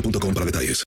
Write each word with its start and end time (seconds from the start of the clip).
boostmobile.com 0.00 0.34
para 0.34 0.46
detalles. 0.46 0.84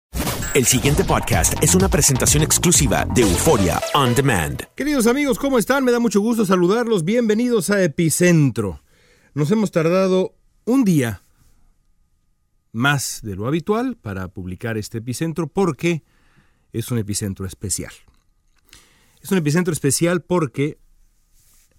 El 0.54 0.66
siguiente 0.66 1.04
podcast 1.04 1.54
es 1.64 1.76
una 1.76 1.88
presentación 1.88 2.44
exclusiva 2.44 3.06
de 3.06 3.22
Euforia 3.22 3.80
On 3.94 4.14
Demand. 4.14 4.62
Queridos 4.76 5.08
amigos, 5.08 5.40
¿cómo 5.40 5.58
están? 5.58 5.86
Me 5.86 5.92
da 5.92 6.00
mucho 6.00 6.20
gusto 6.20 6.46
saludarlos. 6.46 7.06
Bienvenidos 7.06 7.70
a 7.70 7.82
Epicentro. 7.82 8.84
Nos 9.34 9.50
hemos 9.52 9.72
tardado 9.72 10.36
un 10.66 10.84
día 10.84 11.24
más 12.74 13.22
de 13.24 13.36
lo 13.36 13.48
habitual 13.48 13.96
para 13.96 14.28
publicar 14.28 14.78
este 14.78 14.98
epicentro 14.98 15.48
porque 15.48 16.04
es 16.74 16.92
un 16.92 16.98
epicentro 16.98 17.46
especial. 17.46 17.94
Es 19.22 19.32
un 19.32 19.38
epicentro 19.38 19.72
especial 19.72 20.22
porque 20.22 20.80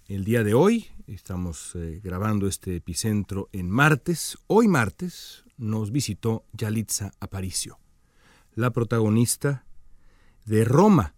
el 0.07 0.23
día 0.23 0.43
de 0.43 0.53
hoy, 0.53 0.87
estamos 1.07 1.73
eh, 1.75 1.99
grabando 2.03 2.47
este 2.47 2.75
epicentro 2.75 3.49
en 3.51 3.69
martes, 3.69 4.37
hoy 4.47 4.67
martes 4.67 5.42
nos 5.57 5.91
visitó 5.91 6.45
Yalitza 6.53 7.11
Aparicio, 7.19 7.79
la 8.55 8.71
protagonista 8.71 9.65
de 10.45 10.65
Roma, 10.65 11.15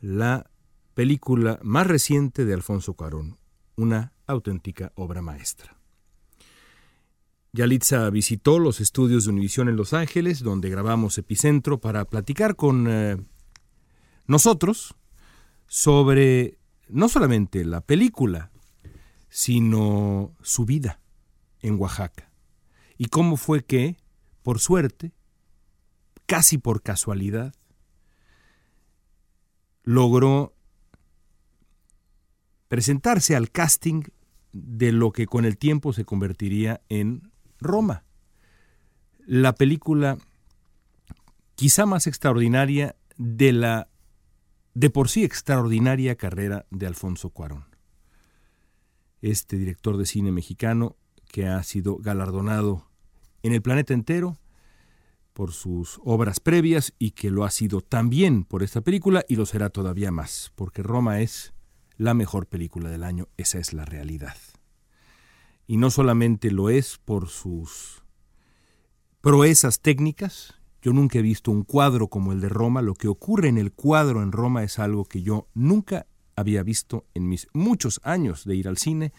la 0.00 0.50
película 0.94 1.58
más 1.62 1.86
reciente 1.86 2.44
de 2.44 2.54
Alfonso 2.54 2.94
Cuarón, 2.94 3.38
una 3.76 4.12
auténtica 4.26 4.92
obra 4.96 5.22
maestra. 5.22 5.78
Yalitza 7.52 8.10
visitó 8.10 8.58
los 8.58 8.80
estudios 8.80 9.24
de 9.24 9.30
Univisión 9.30 9.68
en 9.68 9.76
Los 9.76 9.92
Ángeles, 9.92 10.42
donde 10.42 10.68
grabamos 10.68 11.16
Epicentro, 11.18 11.80
para 11.80 12.04
platicar 12.04 12.56
con 12.56 12.86
eh, 12.88 13.16
nosotros 14.26 14.94
sobre 15.66 16.58
no 16.88 17.08
solamente 17.08 17.64
la 17.64 17.80
película, 17.80 18.50
sino 19.28 20.34
su 20.42 20.64
vida 20.64 21.00
en 21.60 21.78
Oaxaca. 21.78 22.27
Y 22.98 23.06
cómo 23.06 23.36
fue 23.36 23.64
que, 23.64 23.96
por 24.42 24.58
suerte, 24.58 25.12
casi 26.26 26.58
por 26.58 26.82
casualidad, 26.82 27.54
logró 29.84 30.52
presentarse 32.68 33.34
al 33.34 33.50
casting 33.50 34.02
de 34.52 34.92
lo 34.92 35.12
que 35.12 35.26
con 35.26 35.44
el 35.44 35.56
tiempo 35.56 35.92
se 35.92 36.04
convertiría 36.04 36.82
en 36.88 37.30
Roma, 37.60 38.04
la 39.26 39.54
película 39.54 40.18
quizá 41.54 41.86
más 41.86 42.06
extraordinaria 42.06 42.96
de 43.16 43.52
la 43.52 43.88
de 44.74 44.90
por 44.90 45.08
sí 45.08 45.24
extraordinaria 45.24 46.14
carrera 46.16 46.66
de 46.70 46.86
Alfonso 46.86 47.30
Cuarón. 47.30 47.64
Este 49.22 49.56
director 49.56 49.96
de 49.96 50.06
cine 50.06 50.30
mexicano 50.30 50.96
que 51.26 51.46
ha 51.46 51.62
sido 51.64 51.96
galardonado 51.96 52.87
en 53.48 53.54
el 53.54 53.62
planeta 53.62 53.94
entero 53.94 54.38
por 55.32 55.52
sus 55.52 56.00
obras 56.04 56.40
previas 56.40 56.94
y 56.98 57.12
que 57.12 57.30
lo 57.30 57.44
ha 57.44 57.50
sido 57.50 57.80
también 57.80 58.44
por 58.44 58.62
esta 58.62 58.80
película 58.80 59.24
y 59.28 59.36
lo 59.36 59.46
será 59.46 59.70
todavía 59.70 60.10
más, 60.10 60.52
porque 60.54 60.82
Roma 60.82 61.20
es 61.20 61.52
la 61.96 62.14
mejor 62.14 62.46
película 62.46 62.90
del 62.90 63.04
año, 63.04 63.28
esa 63.36 63.58
es 63.58 63.72
la 63.72 63.84
realidad. 63.84 64.36
Y 65.66 65.76
no 65.76 65.90
solamente 65.90 66.50
lo 66.50 66.70
es 66.70 66.98
por 66.98 67.28
sus 67.28 68.02
proezas 69.20 69.80
técnicas, 69.80 70.54
yo 70.80 70.92
nunca 70.92 71.18
he 71.18 71.22
visto 71.22 71.50
un 71.50 71.64
cuadro 71.64 72.08
como 72.08 72.32
el 72.32 72.40
de 72.40 72.48
Roma, 72.48 72.82
lo 72.82 72.94
que 72.94 73.08
ocurre 73.08 73.48
en 73.48 73.58
el 73.58 73.72
cuadro 73.72 74.22
en 74.22 74.32
Roma 74.32 74.62
es 74.62 74.78
algo 74.78 75.04
que 75.04 75.22
yo 75.22 75.48
nunca 75.54 76.06
había 76.36 76.62
visto 76.62 77.06
en 77.14 77.28
mis 77.28 77.48
muchos 77.52 78.00
años 78.04 78.44
de 78.44 78.56
ir 78.56 78.68
al 78.68 78.78
cine. 78.78 79.12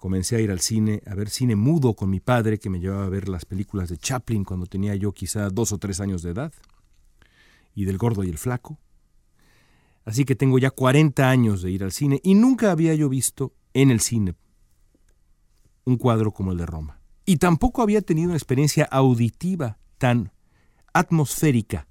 Comencé 0.00 0.36
a 0.36 0.40
ir 0.40 0.50
al 0.50 0.60
cine, 0.60 1.02
a 1.06 1.14
ver 1.14 1.28
cine 1.28 1.56
mudo 1.56 1.92
con 1.92 2.08
mi 2.08 2.20
padre, 2.20 2.58
que 2.58 2.70
me 2.70 2.80
llevaba 2.80 3.04
a 3.04 3.10
ver 3.10 3.28
las 3.28 3.44
películas 3.44 3.90
de 3.90 3.98
Chaplin 3.98 4.44
cuando 4.44 4.64
tenía 4.64 4.94
yo 4.94 5.12
quizá 5.12 5.50
dos 5.50 5.72
o 5.72 5.78
tres 5.78 6.00
años 6.00 6.22
de 6.22 6.30
edad, 6.30 6.54
y 7.74 7.84
del 7.84 7.98
gordo 7.98 8.24
y 8.24 8.30
el 8.30 8.38
flaco. 8.38 8.78
Así 10.06 10.24
que 10.24 10.34
tengo 10.34 10.58
ya 10.58 10.70
40 10.70 11.28
años 11.28 11.60
de 11.60 11.70
ir 11.70 11.84
al 11.84 11.92
cine 11.92 12.18
y 12.24 12.34
nunca 12.34 12.70
había 12.70 12.94
yo 12.94 13.10
visto 13.10 13.52
en 13.74 13.90
el 13.90 14.00
cine 14.00 14.36
un 15.84 15.98
cuadro 15.98 16.32
como 16.32 16.52
el 16.52 16.58
de 16.58 16.64
Roma. 16.64 17.02
Y 17.26 17.36
tampoco 17.36 17.82
había 17.82 18.00
tenido 18.00 18.28
una 18.28 18.38
experiencia 18.38 18.86
auditiva 18.86 19.76
tan 19.98 20.32
atmosférica 20.94 21.86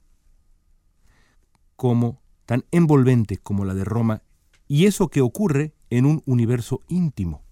como 1.75 2.23
tan 2.47 2.65
envolvente 2.71 3.37
como 3.37 3.65
la 3.65 3.75
de 3.75 3.85
Roma, 3.85 4.23
y 4.67 4.87
eso 4.87 5.09
que 5.09 5.21
ocurre 5.21 5.75
en 5.91 6.07
un 6.07 6.23
universo 6.25 6.81
íntimo. 6.87 7.43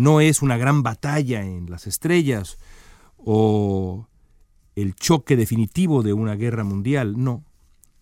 No 0.00 0.22
es 0.22 0.40
una 0.40 0.56
gran 0.56 0.82
batalla 0.82 1.42
en 1.42 1.68
las 1.68 1.86
estrellas 1.86 2.56
o 3.18 4.08
el 4.74 4.94
choque 4.94 5.36
definitivo 5.36 6.02
de 6.02 6.14
una 6.14 6.36
guerra 6.36 6.64
mundial, 6.64 7.22
no, 7.22 7.44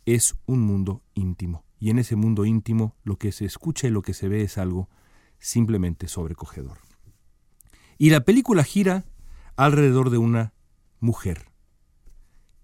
es 0.07 0.37
un 0.47 0.61
mundo 0.61 1.03
íntimo. 1.15 1.65
Y 1.81 1.91
en 1.91 1.99
ese 1.99 2.15
mundo 2.15 2.45
íntimo 2.45 2.95
lo 3.03 3.17
que 3.17 3.33
se 3.33 3.47
escucha 3.47 3.89
y 3.89 3.91
lo 3.91 4.03
que 4.03 4.15
se 4.15 4.29
ve 4.29 4.43
es 4.43 4.59
algo 4.59 4.89
simplemente 5.41 6.07
sobrecogedor. 6.07 6.79
Y 7.99 8.11
la 8.11 8.21
película 8.21 8.63
gira 8.63 9.05
alrededor 9.57 10.11
de 10.11 10.19
una 10.19 10.53
mujer, 11.01 11.51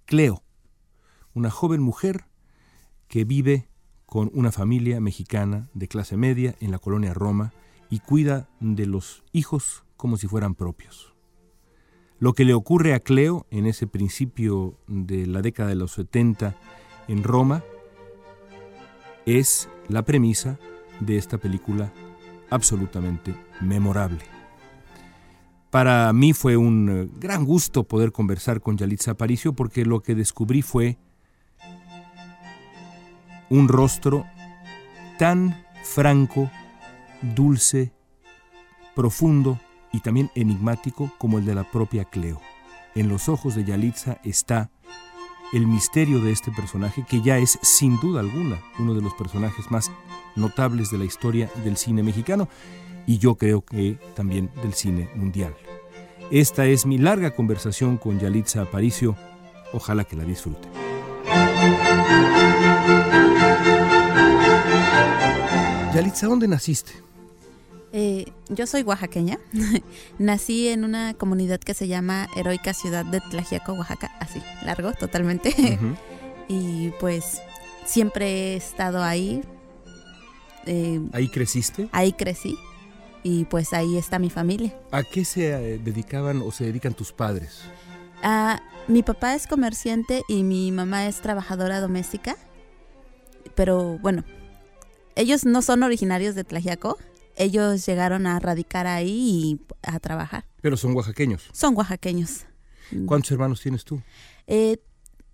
Cleo, 0.04 0.44
una 1.32 1.50
joven 1.50 1.82
mujer 1.82 2.26
que 3.08 3.24
vive 3.24 3.68
con 4.06 4.30
una 4.32 4.52
familia 4.52 5.00
mexicana 5.00 5.70
de 5.74 5.88
clase 5.88 6.16
media 6.16 6.54
en 6.60 6.70
la 6.70 6.78
colonia 6.78 7.12
Roma 7.14 7.52
y 7.94 8.00
cuida 8.00 8.48
de 8.58 8.86
los 8.86 9.22
hijos 9.30 9.84
como 9.96 10.16
si 10.16 10.26
fueran 10.26 10.56
propios. 10.56 11.14
Lo 12.18 12.32
que 12.32 12.44
le 12.44 12.52
ocurre 12.52 12.92
a 12.92 12.98
Cleo 12.98 13.46
en 13.52 13.66
ese 13.66 13.86
principio 13.86 14.76
de 14.88 15.28
la 15.28 15.42
década 15.42 15.68
de 15.68 15.76
los 15.76 15.92
70 15.92 16.56
en 17.06 17.22
Roma 17.22 17.62
es 19.26 19.68
la 19.86 20.04
premisa 20.04 20.58
de 20.98 21.16
esta 21.16 21.38
película 21.38 21.92
absolutamente 22.50 23.32
memorable. 23.60 24.24
Para 25.70 26.12
mí 26.12 26.32
fue 26.32 26.56
un 26.56 26.90
eh, 26.90 27.08
gran 27.20 27.44
gusto 27.44 27.84
poder 27.84 28.10
conversar 28.10 28.60
con 28.60 28.76
Yalitza 28.76 29.12
Aparicio 29.12 29.52
porque 29.52 29.84
lo 29.84 30.00
que 30.00 30.16
descubrí 30.16 30.62
fue 30.62 30.98
un 33.50 33.68
rostro 33.68 34.26
tan 35.16 35.64
franco, 35.84 36.50
dulce, 37.34 37.92
profundo 38.94 39.58
y 39.92 40.00
también 40.00 40.30
enigmático 40.34 41.12
como 41.18 41.38
el 41.38 41.44
de 41.44 41.54
la 41.54 41.70
propia 41.70 42.04
Cleo. 42.04 42.40
En 42.94 43.08
los 43.08 43.28
ojos 43.28 43.54
de 43.54 43.64
Yalitza 43.64 44.18
está 44.24 44.70
el 45.52 45.66
misterio 45.66 46.20
de 46.20 46.32
este 46.32 46.50
personaje 46.50 47.04
que 47.08 47.22
ya 47.22 47.38
es 47.38 47.58
sin 47.62 48.00
duda 48.00 48.20
alguna 48.20 48.60
uno 48.78 48.94
de 48.94 49.02
los 49.02 49.14
personajes 49.14 49.70
más 49.70 49.90
notables 50.36 50.90
de 50.90 50.98
la 50.98 51.04
historia 51.04 51.48
del 51.62 51.76
cine 51.76 52.02
mexicano 52.02 52.48
y 53.06 53.18
yo 53.18 53.36
creo 53.36 53.64
que 53.64 53.98
también 54.14 54.50
del 54.62 54.74
cine 54.74 55.08
mundial. 55.14 55.54
Esta 56.30 56.66
es 56.66 56.86
mi 56.86 56.98
larga 56.98 57.32
conversación 57.32 57.98
con 57.98 58.18
Yalitza 58.18 58.62
Aparicio. 58.62 59.16
Ojalá 59.72 60.04
que 60.04 60.16
la 60.16 60.24
disfruten. 60.24 60.70
Yalitza, 65.94 66.26
¿dónde 66.26 66.48
naciste? 66.48 66.92
Eh, 67.96 68.32
yo 68.48 68.66
soy 68.66 68.82
oaxaqueña. 68.82 69.38
Nací 70.18 70.66
en 70.66 70.82
una 70.82 71.14
comunidad 71.14 71.60
que 71.60 71.74
se 71.74 71.86
llama 71.86 72.26
Heroica 72.34 72.74
Ciudad 72.74 73.04
de 73.04 73.20
Tlajiaco, 73.20 73.72
Oaxaca. 73.74 74.10
Así, 74.18 74.42
largo 74.64 74.92
totalmente. 74.94 75.54
y 76.48 76.90
pues 76.98 77.40
siempre 77.86 78.26
he 78.26 78.56
estado 78.56 79.00
ahí. 79.04 79.44
Eh, 80.66 81.00
¿Ahí 81.12 81.28
creciste? 81.28 81.88
Ahí 81.92 82.12
crecí. 82.12 82.58
Y 83.22 83.44
pues 83.44 83.72
ahí 83.72 83.96
está 83.96 84.18
mi 84.18 84.28
familia. 84.28 84.76
¿A 84.90 85.04
qué 85.04 85.24
se 85.24 85.52
eh, 85.52 85.78
dedicaban 85.78 86.42
o 86.42 86.50
se 86.50 86.64
dedican 86.64 86.94
tus 86.94 87.12
padres? 87.12 87.60
Ah, 88.24 88.60
mi 88.88 89.04
papá 89.04 89.36
es 89.36 89.46
comerciante 89.46 90.24
y 90.26 90.42
mi 90.42 90.72
mamá 90.72 91.06
es 91.06 91.20
trabajadora 91.20 91.78
doméstica. 91.78 92.36
Pero 93.54 94.00
bueno, 94.00 94.24
ellos 95.14 95.44
no 95.44 95.62
son 95.62 95.84
originarios 95.84 96.34
de 96.34 96.42
Tlajiaco 96.42 96.98
ellos 97.36 97.86
llegaron 97.86 98.26
a 98.26 98.38
radicar 98.38 98.86
ahí 98.86 99.10
y 99.10 99.60
a 99.82 99.98
trabajar. 100.00 100.44
Pero 100.60 100.76
son 100.76 100.94
oaxaqueños. 100.94 101.48
Son 101.52 101.76
oaxaqueños. 101.76 102.46
¿Cuántos 103.06 103.30
hermanos 103.32 103.60
tienes 103.60 103.84
tú? 103.84 104.00
Eh, 104.46 104.78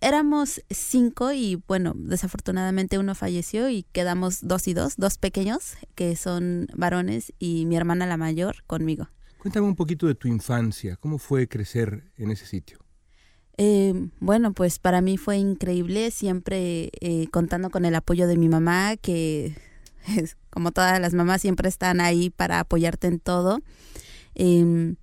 éramos 0.01 0.63
cinco 0.71 1.33
y 1.33 1.63
bueno, 1.69 1.93
desafortunadamente 1.97 2.99
uno 2.99 3.15
falleció 3.15 3.69
y 3.69 3.85
quedamos 3.93 4.41
dos 4.43 4.67
y 4.69 4.75
dos, 4.75 4.95
dos 4.97 5.19
pequeños 5.19 5.75
que 5.95 6.17
son 6.17 6.69
varones 6.75 7.33
y 7.39 7.67
mi 7.67 7.77
hermana 7.77 8.07
la 8.07 8.17
mayor 8.17 8.63
conmigo. 8.67 9.09
Cuéntame 9.39 9.67
un 9.67 9.77
poquito 9.77 10.07
de 10.07 10.15
tu 10.15 10.29
infancia, 10.29 10.97
¿cómo 10.97 11.19
fue 11.19 11.49
crecer 11.49 12.13
en 12.17 12.31
ese 12.31 12.47
sitio? 12.47 12.79
Eh, 13.57 14.09
bueno, 14.21 14.53
pues 14.53 14.79
para 14.79 15.01
mí 15.01 15.17
fue 15.19 15.37
increíble, 15.37 16.11
siempre 16.11 16.91
eh, 17.01 17.29
contando 17.31 17.71
con 17.71 17.85
el 17.85 17.95
apoyo 17.95 18.27
de 18.27 18.37
mi 18.37 18.49
mamá, 18.49 18.97
que 18.97 19.55
como 20.51 20.73
todas 20.73 21.01
las 21.01 21.15
mamás 21.15 21.43
siempre 21.43 21.69
están 21.69 22.01
ahí 22.01 22.31
para 22.31 22.61
apoyarte 22.61 23.07
en 23.07 23.21
todo. 23.21 23.61
Em, 24.35 24.97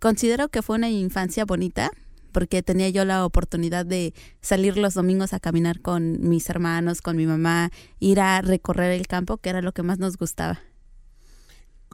considero 0.00 0.48
que 0.48 0.62
fue 0.62 0.76
una 0.76 0.90
infancia 0.90 1.44
bonita 1.44 1.90
porque 2.32 2.62
tenía 2.62 2.88
yo 2.88 3.04
la 3.04 3.24
oportunidad 3.24 3.86
de 3.86 4.12
salir 4.40 4.76
los 4.76 4.94
domingos 4.94 5.32
a 5.32 5.40
caminar 5.40 5.80
con 5.80 6.28
mis 6.28 6.50
hermanos, 6.50 7.00
con 7.00 7.16
mi 7.16 7.26
mamá, 7.26 7.70
ir 8.00 8.18
a 8.18 8.42
recorrer 8.42 8.90
el 8.90 9.06
campo, 9.06 9.38
que 9.38 9.50
era 9.50 9.62
lo 9.62 9.72
que 9.72 9.84
más 9.84 10.00
nos 10.00 10.16
gustaba. 10.16 10.60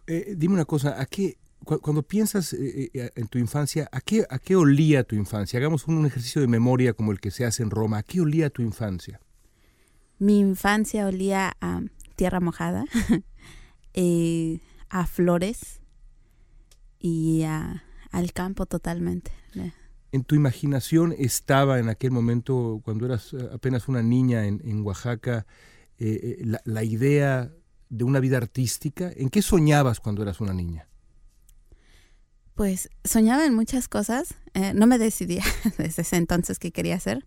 Eh, 0.07 0.35
dime 0.39 0.55
una 0.55 0.65
cosa, 0.65 0.99
¿a 0.99 1.05
qué, 1.05 1.37
cuando 1.65 2.03
piensas 2.03 2.53
eh, 2.55 2.91
eh, 2.93 3.11
en 3.15 3.29
tu 3.29 3.39
infancia, 3.39 3.89
¿a 3.93 4.01
qué, 4.01 4.25
¿a 4.29 4.39
qué 4.39 4.57
olía 4.57 5.05
tu 5.05 5.15
infancia? 5.15 5.59
Hagamos 5.59 5.87
un, 5.87 6.07
ejercicio 6.07 6.41
de 6.41 6.49
memoria 6.49 6.95
como 6.95 7.13
el 7.13 7.21
que 7.21 7.31
se 7.31 7.45
hace 7.45 7.63
en 7.63 7.71
Roma. 7.71 7.99
¿A 7.99 8.03
qué 8.03 8.21
olía 8.21 8.51
tu 8.51 8.63
infancia? 8.63 9.21
Mi 10.19 10.39
infancia 10.39 11.07
olía 11.07 11.53
a 11.61 11.83
tierra 12.21 12.41
mojada, 12.41 12.85
eh, 13.95 14.61
a 14.91 15.07
flores 15.07 15.81
y 16.99 17.45
al 18.11 18.33
campo 18.35 18.67
totalmente. 18.67 19.33
¿En 20.13 20.25
tu 20.25 20.35
imaginación 20.35 21.15
estaba 21.17 21.79
en 21.79 21.89
aquel 21.89 22.11
momento, 22.11 22.83
cuando 22.85 23.07
eras 23.07 23.33
eh, 23.33 23.39
apenas 23.55 23.89
una 23.89 24.03
niña 24.03 24.45
en, 24.45 24.83
Oaxaca, 24.83 25.47
eh, 25.99 26.45
la, 26.65 26.85
idea 26.85 27.51
de 27.89 28.05
una 28.05 28.21
vida 28.21 28.37
artística? 28.37 29.11
¿En 29.17 29.31
qué 29.31 29.41
soñabas 29.41 29.99
cuando 29.99 30.21
eras 30.21 30.43
una 30.43 30.53
niña? 30.53 30.89
Pues 32.55 32.91
soñaba 33.03 33.47
en 33.47 33.55
muchas 33.55 33.89
cosas. 33.89 34.35
no 34.75 34.87
me 34.87 34.99
decidía 34.99 35.45
desde 35.79 36.03
ese 36.03 36.17
entonces 36.17 36.59
qué 36.59 36.71
quería 36.71 36.97
hacer. 36.97 37.27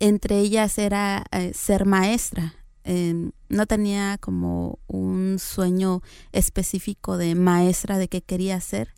Entre 0.00 0.40
ellas 0.40 0.76
era 0.78 1.24
ser 1.54 1.86
maestra. 1.86 2.56
Em, 2.84 3.32
no 3.48 3.66
tenía 3.66 4.18
como 4.18 4.78
un 4.88 5.38
sueño 5.38 6.02
específico 6.32 7.16
de 7.16 7.34
maestra 7.34 7.98
de 7.98 8.08
qué 8.08 8.22
quería 8.22 8.56
hacer, 8.56 8.94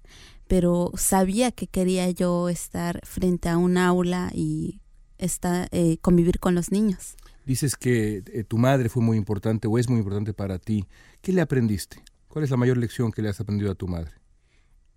pero 0.47 0.93
sabía 0.97 1.53
que 1.53 1.67
quería 1.67 2.11
yo 2.11 2.49
estar 2.49 3.01
frente 3.05 3.49
a 3.49 3.59
un 3.59 3.77
aula 3.77 4.31
y 4.33 4.81
estar, 5.19 5.69
eh, 5.73 5.99
convivir 5.99 6.39
con 6.39 6.55
los 6.55 6.71
niños. 6.71 7.17
Dices 7.45 7.77
que 7.77 8.23
eh, 8.33 8.45
tu 8.45 8.57
madre 8.57 8.89
fue 8.89 9.03
muy 9.03 9.19
importante 9.19 9.69
o 9.69 9.79
es 9.79 9.89
muy 9.89 9.99
importante 9.99 10.33
para 10.33 10.59
ti. 10.59 10.87
¿Qué 11.21 11.33
le 11.33 11.43
aprendiste? 11.43 12.03
¿Cuál 12.29 12.45
es 12.45 12.51
la 12.51 12.57
mayor 12.57 12.79
lección 12.79 13.13
que 13.13 13.23
le 13.23 13.29
has 13.29 13.41
aprendido 13.41 13.71
a 13.71 13.75
tu 13.75 13.87
madre? 13.87 14.13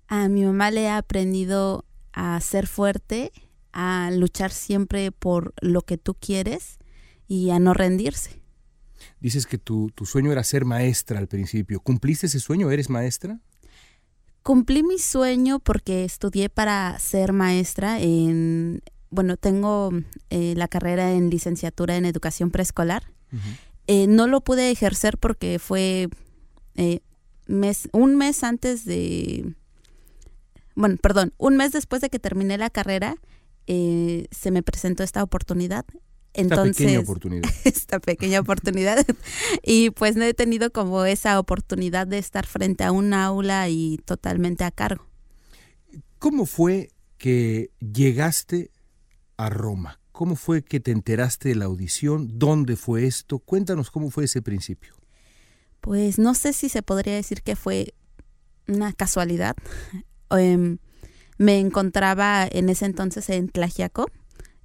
A 0.07 0.30
mi 0.30 0.45
mamá 0.45 0.72
le 0.72 0.84
he 0.84 0.89
aprendido 0.89 1.84
a 2.13 2.39
ser 2.39 2.68
fuerte, 2.68 3.31
a 3.74 4.10
luchar 4.12 4.51
siempre 4.51 5.12
por 5.12 5.54
lo 5.62 5.81
que 5.81 5.98
tú 5.98 6.16
quieres 6.16 6.80
y 7.28 7.50
a 7.50 7.60
no 7.60 7.74
rendirse. 7.74 8.42
Dices 9.19 9.48
que 9.48 9.58
tu, 9.58 9.92
sueño 10.06 10.31
era 10.31 10.44
ser 10.44 10.66
maestra 10.66 11.18
al 11.18 11.28
principio. 11.28 11.80
¿Cumpliste 11.80 12.28
ese 12.28 12.40
sueño? 12.40 12.69
¿Eres 12.69 12.90
maestra? 12.90 13.40
Cumplí 14.44 14.84
mi 14.84 15.00
sueño 15.00 15.60
porque 15.60 16.06
estudié 16.06 16.50
para 16.50 16.98
ser 17.00 17.34
maestra 17.34 18.00
en, 18.00 18.81
bueno, 19.10 19.36
tengo 19.36 19.92
eh, 20.30 20.54
la 20.56 20.68
carrera 20.68 21.14
en 21.14 21.30
licenciatura 21.30 21.98
en 21.98 22.06
educación 22.06 22.52
preescolar. 22.52 23.12
Eh, 23.88 24.08
no 24.08 24.28
lo 24.28 24.42
pude 24.42 24.72
ejercer 24.72 25.18
porque 25.18 25.60
fue 25.60 26.10
eh, 26.75 27.00
mes, 27.48 27.90
un 27.92 28.16
mes 28.16 28.44
antes 28.44 28.86
de, 28.86 29.54
bueno, 30.75 30.98
perdón, 31.02 31.34
un 31.38 31.58
mes 31.58 31.72
después 31.72 32.02
de 32.02 32.10
que 32.10 32.20
terminé 32.20 32.58
la 32.58 32.70
carrera, 32.70 33.16
se 33.66 34.50
me 34.50 34.63
presentó 34.63 35.03
esta 35.03 35.22
oportunidad 35.22 35.86
entonces, 36.38 36.77
esta 36.77 36.84
pequeña 36.84 37.00
oportunidad. 37.00 37.50
Esta 37.63 38.00
pequeña 38.00 38.39
oportunidad. 38.39 39.06
y 39.63 39.89
pues 39.89 40.15
no 40.15 40.24
he 40.24 40.34
tenido 40.34 40.72
como 40.72 41.03
esa 41.06 41.39
oportunidad 41.39 42.08
de 42.08 42.20
estar 42.20 42.46
frente 42.46 42.84
a 42.84 42.91
un 42.91 43.13
aula 43.13 43.67
y 43.70 44.00
totalmente 44.06 44.63
a 44.63 44.72
cargo. 44.72 45.06
¿Cómo 46.20 46.46
fue 46.46 46.89
que 47.17 47.72
llegaste 47.79 48.72
a 49.38 49.50
Roma? 49.50 50.00
¿Cómo 50.12 50.36
fue 50.36 50.63
que 50.63 50.79
te 50.79 50.91
enteraste 50.91 51.50
de 51.50 51.56
la 51.56 51.65
audición? 51.65 52.39
¿Dónde 52.39 52.75
fue 52.75 53.06
esto? 53.06 53.39
Cuéntanos 53.39 53.91
cómo 53.91 54.10
fue 54.10 54.25
ese 54.25 54.41
principio. 54.41 54.96
Pues 55.82 56.17
no 56.17 56.34
sé 56.34 56.53
si 56.53 56.70
se 56.70 56.82
podría 56.82 57.15
decir 57.15 57.41
que 57.44 57.56
fue 57.56 57.94
una 58.67 58.94
casualidad. 58.94 59.56
Em, 60.32 60.79
me 61.38 61.60
encontraba 61.60 62.48
en 62.51 62.70
ese 62.70 62.86
entonces 62.86 63.29
en 63.29 63.50
Tlajiaco 63.50 64.12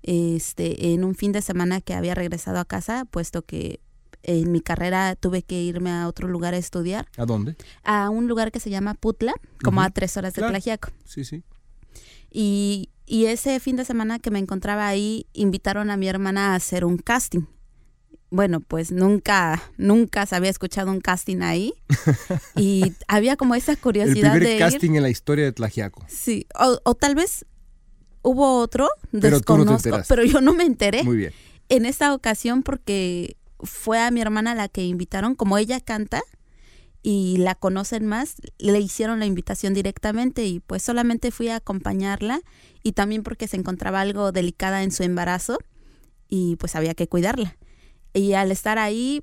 este, 0.03 0.93
en 0.93 1.05
un 1.05 1.15
fin 1.15 1.33
de 1.33 1.43
semana 1.43 1.81
que 1.81 1.95
había 1.95 2.15
regresado 2.15 2.59
a 2.59 2.65
casa, 2.65 3.05
puesto 3.11 3.43
que 3.43 3.81
en 4.23 4.53
mi 4.53 4.61
carrera 4.61 5.17
tuve 5.17 5.43
que 5.43 5.61
irme 5.61 5.91
a 5.91 6.07
otro 6.07 6.29
lugar 6.29 6.55
a 6.55 6.59
estudiar. 6.59 7.09
¿A 7.17 7.27
dónde? 7.27 7.57
A 7.83 8.11
un 8.11 8.29
lugar 8.29 8.53
que 8.53 8.61
se 8.61 8.71
llama 8.71 8.95
Putla, 8.95 9.35
como 9.63 9.83
a 9.83 9.91
tres 9.91 10.17
horas 10.17 10.35
de 10.35 10.43
Tlajiaco. 10.43 10.91
Sí, 11.05 11.25
sí. 11.25 11.43
Y, 12.31 12.91
y 13.05 13.27
ese 13.27 13.59
fin 13.61 13.77
de 13.77 13.85
semana 13.85 14.19
que 14.19 14.31
me 14.31 14.39
encontraba 14.39 14.87
ahí, 14.87 15.27
invitaron 15.33 15.91
a 15.91 15.97
mi 15.97 16.09
hermana 16.09 16.53
a 16.53 16.55
hacer 16.55 16.85
un 16.85 16.99
casting 16.99 17.47
bueno, 18.33 18.61
pues 18.61 18.91
nunca, 18.91 19.63
nunca 19.77 20.25
se 20.25 20.35
había 20.35 20.49
escuchado 20.49 20.91
un 20.91 21.03
casting 21.03 21.43
ahí. 21.43 21.75
y 22.57 22.95
había 23.07 23.37
como 23.37 23.55
esa 23.55 23.77
curiosidad 23.77 24.37
El 24.37 24.43
primer 24.43 24.59
casting 24.59 24.95
en 24.95 25.03
la 25.03 25.11
historia 25.11 25.45
de 25.45 25.53
Tlajiaco. 25.53 26.03
Sí, 26.09 26.47
o, 26.59 26.81
o, 26.83 26.95
tal 26.95 27.15
vez 27.15 27.45
hubo 28.23 28.59
otro, 28.59 28.89
pero 29.11 29.39
desconozco, 29.39 29.99
pero 30.09 30.25
yo 30.25 30.41
no 30.41 30.55
me 30.55 30.65
enteré. 30.65 31.03
Muy 31.05 31.17
bien. 31.17 31.33
En 31.69 31.87
esta 31.87 32.15
ocasión 32.15 32.63
porque 32.63 33.37
fue 33.61 34.01
a 34.01 34.11
mi 34.11 34.21
hermana 34.21 34.55
la 34.55 34.69
que 34.69 34.85
invitaron, 34.85 35.35
como 35.35 35.59
ella 35.59 35.81
canta 35.81 36.23
y 37.03 37.37
la 37.39 37.55
conocen 37.55 38.07
más, 38.07 38.37
le 38.59 38.79
hicieron 38.79 39.19
la 39.19 39.27
invitación 39.27 39.75
directamente 39.75 40.45
y 40.47 40.61
pues 40.61 40.83
solamente 40.83 41.31
fui 41.31 41.49
a 41.49 41.57
acompañarla 41.57 42.41
y 42.83 42.93
también 42.93 43.23
porque 43.23 43.49
se 43.49 43.57
encontraba 43.57 44.01
algo 44.01 44.33
delicada 44.33 44.83
en 44.83 44.93
su 44.93 45.03
embarazo 45.03 45.59
y 46.29 46.57
pues 46.57 46.77
había 46.77 46.95
que 46.95 47.09
cuidarla. 47.09 47.57
Y 48.15 48.35
al 48.35 48.53
estar 48.53 48.79
ahí 48.79 49.23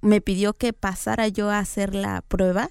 me 0.00 0.20
pidió 0.20 0.54
que 0.54 0.72
pasara 0.72 1.28
yo 1.28 1.50
a 1.50 1.58
hacer 1.58 1.94
la 1.94 2.22
prueba 2.22 2.70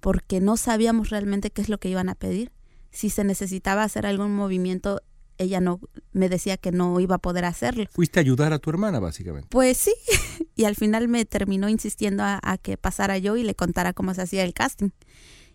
porque 0.00 0.40
no 0.40 0.56
sabíamos 0.56 1.08
realmente 1.08 1.50
qué 1.50 1.62
es 1.62 1.68
lo 1.68 1.78
que 1.78 1.88
iban 1.88 2.08
a 2.08 2.14
pedir 2.14 2.52
si 2.96 3.10
se 3.10 3.24
necesitaba 3.24 3.82
hacer 3.82 4.06
algún 4.06 4.34
movimiento, 4.34 5.02
ella 5.36 5.60
no 5.60 5.80
me 6.12 6.30
decía 6.30 6.56
que 6.56 6.72
no 6.72 6.98
iba 6.98 7.16
a 7.16 7.18
poder 7.18 7.44
hacerlo. 7.44 7.84
Fuiste 7.92 8.18
a 8.18 8.22
ayudar 8.22 8.54
a 8.54 8.58
tu 8.58 8.70
hermana, 8.70 9.00
básicamente. 9.00 9.48
Pues 9.50 9.76
sí, 9.76 9.92
y 10.56 10.64
al 10.64 10.76
final 10.76 11.06
me 11.06 11.26
terminó 11.26 11.68
insistiendo 11.68 12.22
a, 12.22 12.40
a, 12.42 12.56
que 12.56 12.78
pasara 12.78 13.18
yo 13.18 13.36
y 13.36 13.42
le 13.42 13.54
contara 13.54 13.92
cómo 13.92 14.14
se 14.14 14.22
hacía 14.22 14.44
el 14.44 14.54
casting. 14.54 14.88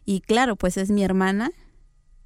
Y 0.05 0.21
claro, 0.21 0.55
pues 0.55 0.77
es 0.77 0.91
mi 0.91 1.03
hermana 1.03 1.49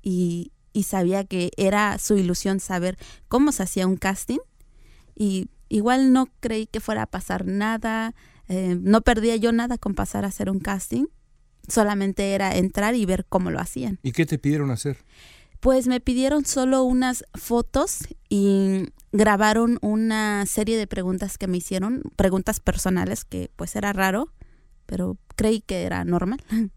y, 0.02 0.52
y 0.74 0.84
sabía 0.84 1.24
que 1.24 1.52
era 1.56 1.98
su 1.98 2.18
ilusión 2.18 2.60
saber 2.60 2.98
cómo 3.30 3.54
se 3.54 3.64
hacía 3.64 3.88
un 3.88 3.96
casting. 3.96 4.40
Y 5.16 5.48
igual 5.70 6.12
no 6.12 6.28
creí 6.42 6.68
que 6.68 6.82
fuera 6.82 7.04
a 7.04 7.08
pasar 7.08 7.46
nada, 7.46 8.16
eh, 8.50 8.78
no 8.82 9.00
perdía 9.00 9.38
yo 9.38 9.54
nada 9.54 9.78
con 9.78 9.96
pasar 9.96 10.26
a 10.26 10.28
hacer 10.28 10.50
un 10.50 10.60
casting, 10.60 11.06
solamente 11.68 12.34
era 12.34 12.56
entrar 12.56 12.96
y 12.96 13.06
ver 13.06 13.26
cómo 13.28 13.52
lo 13.52 13.60
hacían. 13.60 14.00
¿Y 14.04 14.12
qué 14.12 14.26
te 14.26 14.38
pidieron 14.38 14.72
hacer? 14.72 14.98
Pues 15.60 15.88
me 15.88 16.00
pidieron 16.00 16.46
solo 16.46 16.84
unas 16.84 17.26
fotos 17.34 18.08
y 18.30 18.90
grabaron 19.12 19.80
una 19.82 20.46
serie 20.46 20.78
de 20.78 20.88
preguntas 20.88 21.38
que 21.38 21.48
me 21.48 21.58
hicieron, 21.58 22.04
preguntas 22.16 22.60
personales 22.60 23.26
que 23.26 23.50
pues 23.56 23.76
era 23.76 23.94
raro, 23.94 24.32
pero 24.86 25.18
creí 25.36 25.62
que 25.62 25.84
era 25.84 26.04
normal 26.06 26.42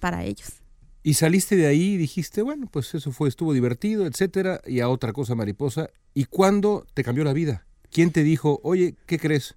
para 0.00 0.24
ellos. 0.24 0.54
Y 1.02 1.14
saliste 1.14 1.56
de 1.56 1.66
ahí 1.66 1.94
y 1.94 1.96
dijiste, 1.96 2.42
bueno, 2.42 2.68
pues 2.70 2.94
eso 2.94 3.12
fue, 3.12 3.28
estuvo 3.28 3.52
divertido, 3.52 4.06
etcétera, 4.06 4.60
y 4.66 4.80
a 4.80 4.88
otra 4.88 5.12
cosa 5.12 5.34
mariposa. 5.34 5.90
¿Y 6.12 6.24
cuándo 6.24 6.86
te 6.92 7.04
cambió 7.04 7.24
la 7.24 7.32
vida? 7.32 7.66
¿Quién 7.90 8.10
te 8.10 8.22
dijo, 8.22 8.60
oye, 8.62 8.96
¿qué 9.06 9.18
crees? 9.18 9.56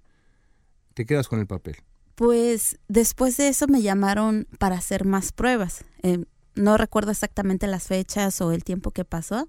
Te 0.94 1.04
quedas 1.04 1.28
con 1.28 1.40
el 1.40 1.46
papel. 1.46 1.76
Pues 2.14 2.78
después 2.88 3.36
de 3.36 3.48
eso 3.48 3.66
me 3.66 3.82
llamaron 3.82 4.46
para 4.58 4.76
hacer 4.76 5.04
más 5.04 5.32
pruebas. 5.32 5.84
Eh, 6.02 6.24
no 6.54 6.76
recuerdo 6.76 7.10
exactamente 7.10 7.66
las 7.66 7.84
fechas 7.84 8.40
o 8.40 8.52
el 8.52 8.64
tiempo 8.64 8.90
que 8.90 9.04
pasó, 9.04 9.48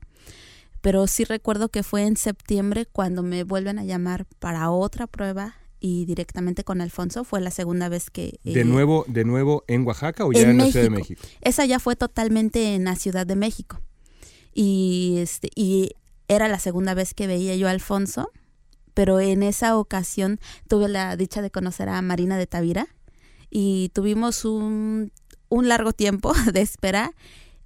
pero 0.81 1.07
sí 1.07 1.25
recuerdo 1.25 1.69
que 1.69 1.83
fue 1.83 2.03
en 2.03 2.17
septiembre 2.17 2.85
cuando 2.85 3.23
me 3.23 3.43
vuelven 3.43 3.79
a 3.79 3.83
llamar 3.83 4.25
para 4.39 4.69
otra 4.71 5.07
prueba 5.07 5.55
y 5.79 6.05
directamente 6.05 6.63
con 6.63 6.79
Alfonso. 6.79 7.25
Fue 7.25 7.41
la 7.41 7.51
segunda 7.51 7.89
vez 7.89 8.09
que 8.09 8.39
eh, 8.45 8.53
de 8.53 8.63
nuevo 8.63 9.03
de 9.07 9.25
nuevo 9.25 9.65
en 9.67 9.85
Oaxaca 9.85 10.25
o 10.25 10.31
ya 10.31 10.41
en, 10.41 10.51
en 10.51 10.57
la 10.59 10.65
Ciudad 10.67 10.83
de 10.85 10.89
México 10.89 11.21
esa 11.41 11.65
ya 11.65 11.79
fue 11.79 11.97
totalmente 11.97 12.75
en 12.75 12.85
la 12.85 12.95
Ciudad 12.95 13.27
de 13.27 13.35
México. 13.35 13.81
Y 14.53 15.17
este 15.17 15.49
y 15.55 15.95
era 16.29 16.47
la 16.47 16.59
segunda 16.59 16.93
vez 16.93 17.13
que 17.13 17.27
veía 17.27 17.55
yo 17.55 17.67
a 17.67 17.71
Alfonso 17.71 18.31
pero 18.93 19.19
en 19.19 19.43
esa 19.43 19.77
ocasión 19.77 20.39
tuve 20.67 20.87
la 20.87 21.15
dicha 21.15 21.41
de 21.41 21.51
conocer 21.51 21.89
a 21.89 22.01
Marina 22.01 22.37
de 22.37 22.47
Tavira 22.47 22.87
y 23.49 23.89
tuvimos 23.93 24.45
un, 24.45 25.11
un 25.49 25.67
largo 25.67 25.93
tiempo 25.93 26.33
de 26.53 26.61
espera 26.61 27.13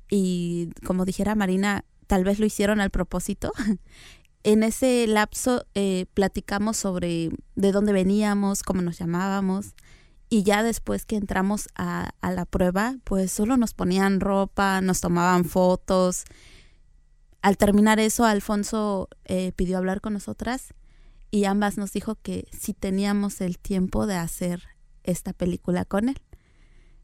y 0.10 0.70
como 0.86 1.06
dijera 1.06 1.36
Marina 1.36 1.86
tal 2.08 2.24
vez 2.24 2.40
lo 2.40 2.46
hicieron 2.46 2.80
al 2.80 2.90
propósito 2.90 3.52
en 4.48 4.64
ese 4.64 5.06
lapso 5.08 5.66
eh, 5.76 6.06
platicamos 6.14 6.78
sobre 6.78 7.32
de 7.56 7.72
dónde 7.74 7.92
veníamos, 7.92 8.64
cómo 8.64 8.82
nos 8.82 8.98
llamábamos. 8.98 9.76
Y 10.30 10.44
ya 10.44 10.64
después 10.64 11.06
que 11.06 11.18
entramos 11.18 11.68
a, 11.76 12.12
a, 12.22 12.32
la 12.32 12.46
prueba, 12.46 12.96
pues 13.04 13.30
solo 13.30 13.58
nos 13.58 13.74
ponían 13.74 14.22
ropa, 14.22 14.80
nos 14.80 15.02
tomaban 15.02 15.44
fotos. 15.44 16.24
Al 17.42 17.58
terminar 17.58 18.00
eso, 18.00 18.24
Alfonso 18.24 19.10
eh, 19.26 19.52
pidió 19.54 19.78
hablar 19.78 20.00
con 20.00 20.14
nosotras 20.14 20.74
y 21.32 21.46
ambas 21.46 21.78
nos 21.78 21.92
dijo 21.94 22.16
que 22.16 22.48
si 22.58 22.74
teníamos 22.74 23.42
el 23.42 23.58
tiempo 23.58 24.08
de 24.08 24.16
hacer 24.16 24.64
esta 25.04 25.34
película 25.34 25.86
con 25.86 26.10
él. 26.10 26.22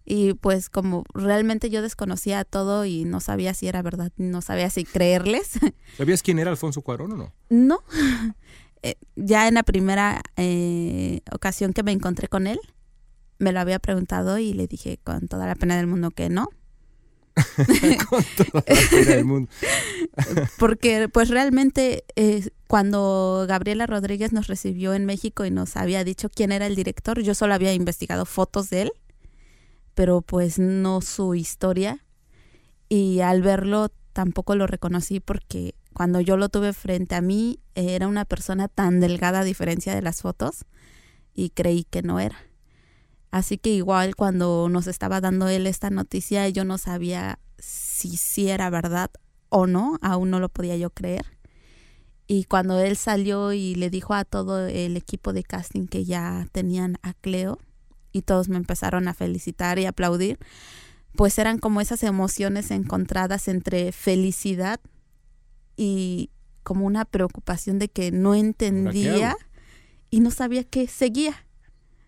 Y 0.06 0.34
pues 0.34 0.70
como 0.70 1.06
realmente 1.14 1.70
yo 1.70 1.82
desconocía 1.82 2.44
todo 2.44 2.84
y 2.84 3.06
no 3.06 3.22
sabía 3.22 3.54
si 3.54 3.68
era 3.68 3.82
verdad, 3.82 4.12
no 4.18 4.42
sabía 4.42 4.70
si 4.70 4.84
creerles. 4.84 5.52
¿Sabías 5.98 6.22
quién 6.22 6.40
era 6.40 6.52
Alfonso 6.52 6.82
Cuarón 6.82 7.14
o 7.14 7.18
no? 7.18 7.34
No. 7.50 7.80
Eh, 8.86 8.96
ya 9.16 9.48
en 9.48 9.54
la 9.54 9.64
primera 9.64 10.22
eh, 10.36 11.22
ocasión 11.32 11.72
que 11.72 11.84
me 11.84 11.94
encontré 11.94 12.28
con 12.28 12.48
él, 12.48 12.60
me 13.40 13.54
lo 13.54 13.62
había 13.62 13.80
preguntado 13.80 14.40
y 14.40 14.52
le 14.52 14.68
dije 14.68 15.00
con 15.02 15.30
toda 15.30 15.48
la 15.48 15.56
pena 15.56 15.78
del 15.78 15.88
mundo 15.88 16.12
que 16.12 16.28
no. 16.28 16.50
Porque 20.60 21.10
pues 21.10 21.30
realmente 21.30 22.04
eh, 22.16 22.48
cuando 22.68 23.46
Gabriela 23.48 23.88
Rodríguez 23.88 24.34
nos 24.34 24.48
recibió 24.48 24.94
en 24.94 25.06
México 25.06 25.46
y 25.46 25.52
nos 25.52 25.78
había 25.78 26.04
dicho 26.04 26.30
quién 26.30 26.52
era 26.52 26.68
el 26.68 26.76
director, 26.76 27.22
yo 27.22 27.36
solo 27.36 27.54
había 27.54 27.74
investigado 27.74 28.26
fotos 28.26 28.70
de 28.70 28.82
él 28.84 28.92
pero 29.94 30.22
pues 30.22 30.60
no 30.60 31.02
su 31.02 31.36
historia. 31.36 32.06
Y 32.90 33.22
al 33.22 33.42
verlo 33.42 33.90
tampoco 34.14 34.56
lo 34.56 34.68
reconocí 34.68 35.20
porque 35.20 35.76
cuando 35.94 36.22
yo 36.22 36.38
lo 36.38 36.50
tuve 36.50 36.74
frente 36.74 37.16
a 37.16 37.22
mí 37.22 37.60
era 37.76 38.08
una 38.08 38.26
persona 38.26 38.68
tan 38.68 39.00
delgada 39.00 39.40
a 39.40 39.44
diferencia 39.44 39.96
de 39.96 40.02
las 40.02 40.22
fotos 40.22 40.66
y 41.34 41.50
creí 41.52 41.84
que 41.84 42.02
no 42.02 42.20
era. 42.20 42.38
Así 43.34 43.58
que 43.58 43.72
igual 43.72 44.16
cuando 44.16 44.70
nos 44.70 44.86
estaba 44.86 45.20
dando 45.20 45.48
él 45.48 45.66
esta 45.66 45.90
noticia 45.90 46.48
yo 46.50 46.66
no 46.66 46.78
sabía 46.78 47.40
si 47.58 48.16
sí 48.16 48.50
era 48.50 48.70
verdad 48.70 49.10
o 49.50 49.66
no, 49.66 49.98
aún 50.04 50.30
no 50.30 50.40
lo 50.40 50.50
podía 50.50 50.78
yo 50.78 50.92
creer. 50.92 51.26
Y 52.28 52.44
cuando 52.44 52.80
él 52.80 52.96
salió 52.96 53.52
y 53.52 53.74
le 53.74 53.90
dijo 53.90 54.14
a 54.14 54.24
todo 54.24 54.68
el 54.68 54.96
equipo 54.98 55.34
de 55.34 55.42
casting 55.42 55.88
que 55.88 56.06
ya 56.06 56.46
tenían 56.52 57.00
a 57.02 57.16
Cleo, 57.16 57.58
y 58.12 58.22
todos 58.22 58.50
me 58.50 58.58
empezaron 58.58 59.08
a 59.08 59.16
felicitar 59.16 59.80
y 59.80 59.88
aplaudir, 59.88 60.38
pues 61.16 61.40
eran 61.40 61.58
como 61.58 61.82
esas 61.82 62.04
emociones 62.04 62.70
encontradas 62.70 63.48
entre 63.48 63.94
felicidad 63.94 64.80
y 65.76 66.30
como 66.62 66.86
una 66.86 67.06
preocupación 67.06 67.80
de 67.80 67.90
que 67.90 68.12
no 68.12 68.36
entendía 68.36 69.36
y 70.12 70.20
no 70.20 70.30
sabía 70.30 70.64
qué 70.64 70.88
seguía. 70.88 71.48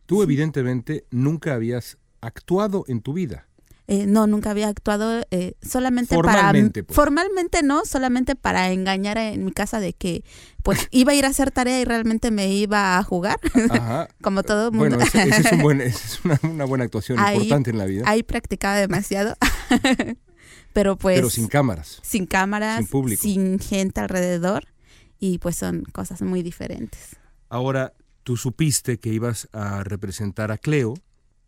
Tú 0.06 0.24
evidentemente 0.24 1.06
nunca 1.12 1.54
habías 1.54 1.98
actuado 2.22 2.86
en 2.88 3.02
tu 3.02 3.14
vida. 3.14 3.48
Eh, 3.88 4.08
no, 4.08 4.26
nunca 4.26 4.50
había 4.50 4.68
actuado 4.68 5.24
eh, 5.30 5.54
solamente 5.62 6.16
formalmente, 6.16 6.84
para... 6.84 6.88
Pues. 6.88 6.96
Formalmente 6.96 7.62
no, 7.62 7.86
solamente 7.86 8.36
para 8.36 8.72
engañar 8.72 9.20
en 9.20 9.46
mi 9.46 9.52
casa 9.52 9.80
de 9.80 9.94
que 9.94 10.24
pues 10.64 10.88
iba 10.92 11.12
a 11.12 11.16
ir 11.16 11.26
a 11.26 11.30
hacer 11.30 11.52
tarea 11.52 11.80
y 11.80 11.86
realmente 11.86 12.32
me 12.32 12.52
iba 12.52 12.98
a 12.98 13.04
jugar, 13.04 13.40
Ajá. 13.70 14.08
como 14.22 14.42
todo 14.42 14.70
el 14.70 14.72
mundo. 14.72 14.98
Bueno, 14.98 15.04
esa 15.04 15.24
es, 15.24 15.52
un 15.52 15.62
buen, 15.62 15.82
es 15.82 16.20
una, 16.24 16.40
una, 16.42 16.66
buena 16.66 16.84
actuación 16.84 17.20
ahí, 17.20 17.36
importante 17.36 17.70
en 17.70 17.78
la 17.78 17.86
vida. 17.86 18.06
Ahí 18.08 18.24
practicaba 18.24 18.76
demasiado. 18.78 19.36
Pero 20.74 20.98
pues... 20.98 21.18
Pero 21.18 21.30
sin 21.30 21.48
cámaras. 21.48 22.00
Sin 22.02 22.26
cámaras. 22.26 22.80
Sin 22.80 22.88
público. 22.88 23.22
Sin 23.22 23.60
gente 23.60 24.02
alrededor. 24.02 24.66
Y 25.20 25.38
pues 25.38 25.56
son 25.56 25.84
cosas 25.84 26.22
muy 26.24 26.42
diferentes. 26.42 27.18
Ahora, 27.50 27.94
tú 28.26 28.38
supiste 28.38 29.00
que 29.00 29.14
ibas 29.14 29.48
a 29.54 29.84
representar 29.84 30.52
a 30.52 30.58
Cleo, 30.58 30.96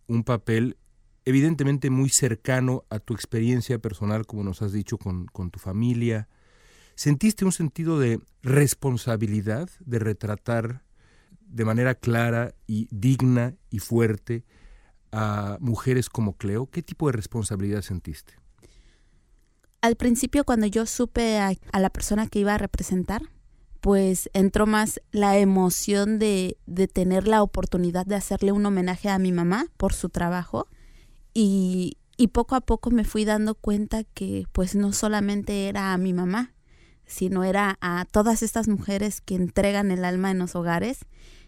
un 0.05 0.23
papel 0.23 0.77
evidentemente 1.25 1.89
muy 1.89 2.09
cercano 2.09 2.85
a 2.91 2.99
tu 2.99 3.15
experiencia 3.15 3.79
personal, 3.79 4.27
como 4.27 4.43
nos 4.43 4.61
has 4.61 4.71
dicho, 4.73 4.99
con, 4.99 5.27
tu 5.49 5.59
familia. 5.59 6.29
¿Sentiste 6.93 7.45
un 7.45 7.51
sentido 7.51 7.99
de 7.99 8.19
responsabilidad 8.43 9.71
de 9.79 9.97
retratar 9.97 10.83
de 11.41 11.65
manera 11.65 11.95
clara 11.95 12.53
y 12.67 12.87
digna 12.91 13.55
y 13.71 13.79
fuerte 13.79 14.45
a 15.11 15.57
mujeres 15.59 16.09
como 16.09 16.37
Cleo? 16.37 16.67
¿Qué 16.67 16.83
tipo 16.83 17.07
de 17.07 17.13
responsabilidad 17.13 17.81
sentiste? 17.81 18.35
Al 19.81 19.95
principio, 19.95 20.43
cuando 20.43 20.67
yo 20.67 20.85
supe 20.85 21.39
a 21.39 21.79
la 21.79 21.89
persona 21.89 22.27
que 22.27 22.37
iba 22.37 22.53
a 22.53 22.59
representar, 22.59 23.23
pues 23.81 24.29
entró 24.33 24.65
más 24.65 25.01
la 25.11 25.37
emoción 25.37 26.19
de, 26.19 26.57
de 26.65 26.87
tener 26.87 27.27
la 27.27 27.43
oportunidad 27.43 28.05
de 28.05 28.15
hacerle 28.15 28.51
un 28.51 28.65
homenaje 28.65 29.09
a 29.09 29.19
mi 29.19 29.31
mamá 29.31 29.67
por 29.77 29.93
su 29.93 30.09
trabajo 30.09 30.67
y, 31.33 31.97
y, 32.17 32.27
poco 32.27 32.55
a 32.55 32.61
poco 32.61 32.89
me 32.89 33.03
fui 33.03 33.25
dando 33.25 33.55
cuenta 33.55 34.03
que 34.03 34.45
pues 34.51 34.75
no 34.75 34.91
solamente 34.91 35.67
era 35.67 35.93
a 35.93 35.97
mi 35.97 36.13
mamá, 36.13 36.53
sino 37.05 37.43
era 37.43 37.77
a 37.79 38.05
todas 38.11 38.41
estas 38.41 38.67
mujeres 38.67 39.21
que 39.21 39.35
entregan 39.35 39.91
el 39.91 40.03
alma 40.03 40.31
en 40.31 40.39
los 40.39 40.55
hogares 40.55 41.05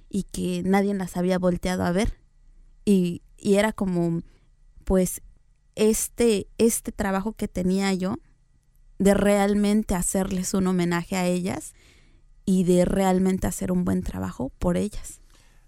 y 0.10 0.24
que 0.24 0.62
nadie 0.64 0.94
las 0.94 1.18
había 1.18 1.40
volteado 1.40 1.84
a 1.84 1.92
ver. 1.92 2.20
Y, 2.86 3.24
y 3.38 3.56
era 3.56 3.74
como 3.74 4.22
pues 4.84 5.22
este, 5.76 6.48
este 6.58 6.92
trabajo 6.92 7.34
que 7.34 7.48
tenía 7.48 7.94
yo 7.94 8.18
de 9.00 9.14
realmente 9.14 9.96
hacerles 9.96 10.54
un 10.54 10.68
homenaje 10.68 11.16
a 11.16 11.26
ellas 11.26 11.74
y 12.50 12.63
de 12.63 12.84
realmente 12.84 13.46
hacer 13.46 13.72
un 13.72 13.86
buen 13.86 14.01
trabajo 14.01 14.51
por 14.58 14.75
ellas. 14.75 15.22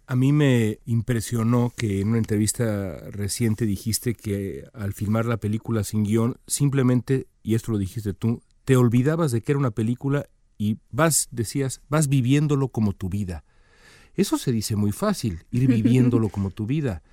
A 0.07 0.15
mí 0.15 0.33
me 0.33 0.79
impresionó 0.85 1.71
que 1.77 2.01
en 2.01 2.07
una 2.07 2.17
entrevista 2.17 2.97
reciente 3.11 3.67
dijiste 3.67 4.15
que 4.15 4.67
al 4.73 4.93
filmar 4.93 5.27
la 5.27 5.37
película 5.37 5.83
sin 5.83 6.03
guion, 6.03 6.37
simplemente, 6.47 7.27
y 7.43 7.53
esto 7.53 7.71
lo 7.71 7.77
dijiste 7.77 8.15
tú, 8.15 8.41
te 8.65 8.77
olvidabas 8.77 9.31
de 9.31 9.41
que 9.41 9.51
era 9.51 9.59
una 9.59 9.69
película 9.69 10.25
y 10.57 10.79
vas, 10.89 11.27
decías, 11.29 11.81
vas 11.87 12.07
viviéndolo 12.07 12.69
como 12.69 12.93
tu 12.93 13.09
vida. 13.09 13.43
Eso 14.15 14.39
se 14.39 14.51
dice 14.51 14.75
muy 14.75 14.91
fácil, 14.91 15.43
ir 15.51 15.67
viviéndolo 15.71 16.29
como 16.29 16.49
tu 16.49 16.65
vida. 16.65 17.03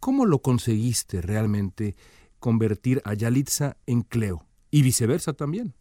¿Cómo 0.00 0.24
lo 0.24 0.38
conseguiste 0.38 1.20
realmente 1.20 1.96
convertir 2.38 3.02
a 3.04 3.12
Yalitza 3.12 3.76
en 3.84 4.00
Cleo? 4.00 4.46
Y 4.70 4.80
viceversa 4.80 5.34
también. 5.34 5.74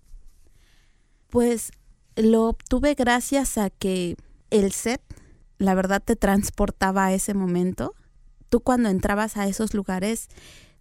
Pues 1.30 1.72
lo 2.18 2.50
obtuve 2.50 2.96
gracias 2.96 3.58
a 3.58 3.70
que 3.70 4.18
el 4.50 4.72
set, 4.72 5.02
la 5.58 5.76
verdad, 5.76 6.02
te 6.04 6.16
transportaba 6.16 7.06
a 7.06 7.14
ese 7.14 7.34
momento. 7.34 7.94
Tú 8.50 8.60
cuando 8.60 8.90
entrabas 8.90 9.38
a 9.38 9.48
esos 9.48 9.74
lugares, 9.74 10.28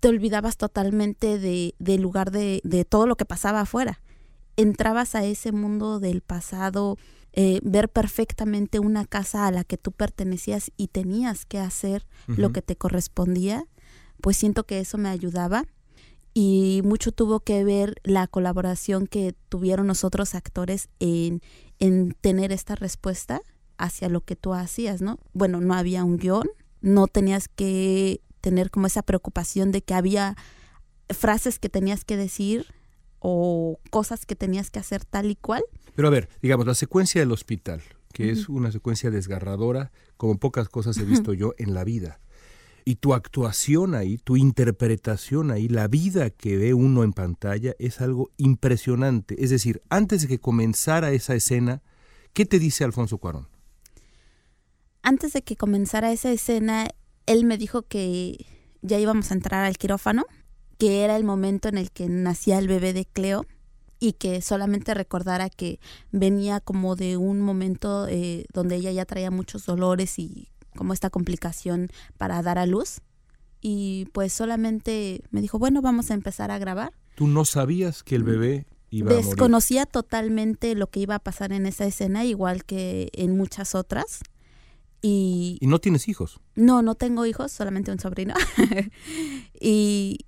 te 0.00 0.08
olvidabas 0.08 0.56
totalmente 0.56 1.38
de, 1.38 1.74
del 1.78 2.02
lugar 2.02 2.30
de, 2.30 2.60
de 2.64 2.84
todo 2.84 3.06
lo 3.06 3.16
que 3.16 3.24
pasaba 3.24 3.60
afuera. 3.60 4.00
Entrabas 4.56 5.14
a 5.14 5.24
ese 5.24 5.52
mundo 5.52 6.00
del 6.00 6.22
pasado, 6.22 6.96
eh, 7.38 7.60
ver 7.62 7.90
perfectamente 7.90 8.78
una 8.78 9.04
casa 9.04 9.46
a 9.46 9.50
la 9.50 9.62
que 9.62 9.76
tú 9.76 9.92
pertenecías 9.92 10.72
y 10.78 10.88
tenías 10.88 11.44
que 11.44 11.58
hacer 11.58 12.06
lo 12.26 12.50
que 12.50 12.62
te 12.62 12.76
correspondía, 12.76 13.66
pues 14.22 14.38
siento 14.38 14.64
que 14.64 14.80
eso 14.80 14.96
me 14.96 15.10
ayudaba 15.10 15.66
y 16.38 16.82
mucho 16.84 17.12
tuvo 17.12 17.40
que 17.40 17.64
ver 17.64 17.94
la 18.04 18.26
colaboración 18.26 19.06
que 19.06 19.34
tuvieron 19.48 19.86
los 19.86 20.04
otros 20.04 20.34
actores 20.34 20.90
en, 21.00 21.40
en 21.78 22.12
tener 22.20 22.52
esta 22.52 22.74
respuesta 22.74 23.40
hacia 23.78 24.10
lo 24.10 24.20
que 24.20 24.36
tú 24.36 24.52
hacías, 24.52 25.00
¿no? 25.00 25.18
Bueno, 25.32 25.62
no 25.62 25.72
había 25.72 26.04
un 26.04 26.18
guion, 26.18 26.46
no 26.82 27.06
tenías 27.06 27.48
que 27.48 28.20
tener 28.42 28.70
como 28.70 28.86
esa 28.86 29.00
preocupación 29.00 29.72
de 29.72 29.80
que 29.80 29.94
había 29.94 30.36
frases 31.08 31.58
que 31.58 31.70
tenías 31.70 32.04
que 32.04 32.18
decir 32.18 32.66
o 33.18 33.78
cosas 33.88 34.26
que 34.26 34.36
tenías 34.36 34.70
que 34.70 34.78
hacer 34.78 35.06
tal 35.06 35.30
y 35.30 35.36
cual. 35.36 35.64
Pero 35.94 36.08
a 36.08 36.10
ver, 36.10 36.28
digamos, 36.42 36.66
la 36.66 36.74
secuencia 36.74 37.18
del 37.18 37.32
hospital, 37.32 37.80
que 38.12 38.28
es 38.30 38.50
una 38.50 38.70
secuencia 38.70 39.10
desgarradora, 39.10 39.90
como 40.18 40.38
pocas 40.38 40.68
cosas 40.68 40.98
he 40.98 41.04
visto 41.04 41.32
yo 41.32 41.54
en 41.56 41.72
la 41.72 41.82
vida. 41.82 42.20
Y 42.88 42.94
tu 42.94 43.14
actuación 43.14 43.96
ahí, 43.96 44.16
tu 44.16 44.36
interpretación 44.36 45.50
ahí, 45.50 45.66
la 45.66 45.88
vida 45.88 46.30
que 46.30 46.56
ve 46.56 46.72
uno 46.72 47.02
en 47.02 47.12
pantalla 47.12 47.74
es 47.80 48.00
algo 48.00 48.30
impresionante. 48.36 49.42
Es 49.42 49.50
decir, 49.50 49.82
antes 49.90 50.22
de 50.22 50.28
que 50.28 50.38
comenzara 50.38 51.10
esa 51.10 51.34
escena, 51.34 51.82
¿qué 52.32 52.46
te 52.46 52.60
dice 52.60 52.84
Alfonso 52.84 53.18
Cuarón? 53.18 53.48
Antes 55.02 55.32
de 55.32 55.42
que 55.42 55.56
comenzara 55.56 56.12
esa 56.12 56.30
escena, 56.30 56.86
él 57.26 57.44
me 57.44 57.58
dijo 57.58 57.82
que 57.82 58.46
ya 58.82 59.00
íbamos 59.00 59.32
a 59.32 59.34
entrar 59.34 59.64
al 59.64 59.78
quirófano, 59.78 60.24
que 60.78 61.02
era 61.02 61.16
el 61.16 61.24
momento 61.24 61.68
en 61.68 61.78
el 61.78 61.90
que 61.90 62.08
nacía 62.08 62.56
el 62.60 62.68
bebé 62.68 62.92
de 62.92 63.04
Cleo 63.04 63.46
y 63.98 64.12
que 64.12 64.40
solamente 64.42 64.94
recordara 64.94 65.50
que 65.50 65.80
venía 66.12 66.60
como 66.60 66.94
de 66.94 67.16
un 67.16 67.40
momento 67.40 68.06
eh, 68.06 68.44
donde 68.52 68.76
ella 68.76 68.92
ya 68.92 69.06
traía 69.06 69.32
muchos 69.32 69.66
dolores 69.66 70.20
y 70.20 70.52
como 70.76 70.92
esta 70.92 71.10
complicación 71.10 71.88
para 72.16 72.40
dar 72.42 72.58
a 72.58 72.66
luz. 72.66 73.00
Y 73.60 74.06
pues 74.12 74.32
solamente 74.32 75.22
me 75.30 75.40
dijo, 75.40 75.58
bueno, 75.58 75.82
vamos 75.82 76.10
a 76.10 76.14
empezar 76.14 76.50
a 76.50 76.58
grabar. 76.58 76.92
Tú 77.16 77.26
no 77.26 77.44
sabías 77.44 78.02
que 78.02 78.14
el 78.14 78.22
bebé 78.22 78.66
iba 78.90 79.10
a 79.10 79.14
morir. 79.14 79.26
Desconocía 79.26 79.86
totalmente 79.86 80.74
lo 80.74 80.88
que 80.88 81.00
iba 81.00 81.16
a 81.16 81.18
pasar 81.18 81.52
en 81.52 81.66
esa 81.66 81.86
escena, 81.86 82.24
igual 82.24 82.64
que 82.64 83.10
en 83.14 83.36
muchas 83.36 83.74
otras. 83.74 84.20
Y 85.02 85.58
Y 85.60 85.66
no 85.66 85.80
tienes 85.80 86.08
hijos. 86.08 86.40
no, 86.54 86.82
no 86.82 86.94
tengo 86.94 87.26
hijos, 87.26 87.50
solamente 87.50 87.90
un 87.90 87.98
sobrino. 87.98 88.34
y 89.60 90.26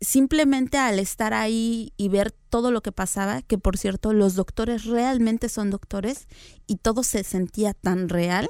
simplemente 0.00 0.78
al 0.78 0.98
estar 0.98 1.34
ahí 1.34 1.92
y 1.96 2.08
ver 2.08 2.30
todo 2.30 2.70
lo 2.70 2.82
que 2.82 2.92
pasaba, 2.92 3.42
que 3.42 3.58
por 3.58 3.78
cierto 3.78 4.12
los 4.12 4.34
doctores 4.34 4.84
realmente 4.84 5.48
son 5.48 5.70
doctores 5.70 6.28
y 6.66 6.76
todo 6.76 7.02
se 7.02 7.24
sentía 7.24 7.74
tan 7.74 8.08
real. 8.08 8.48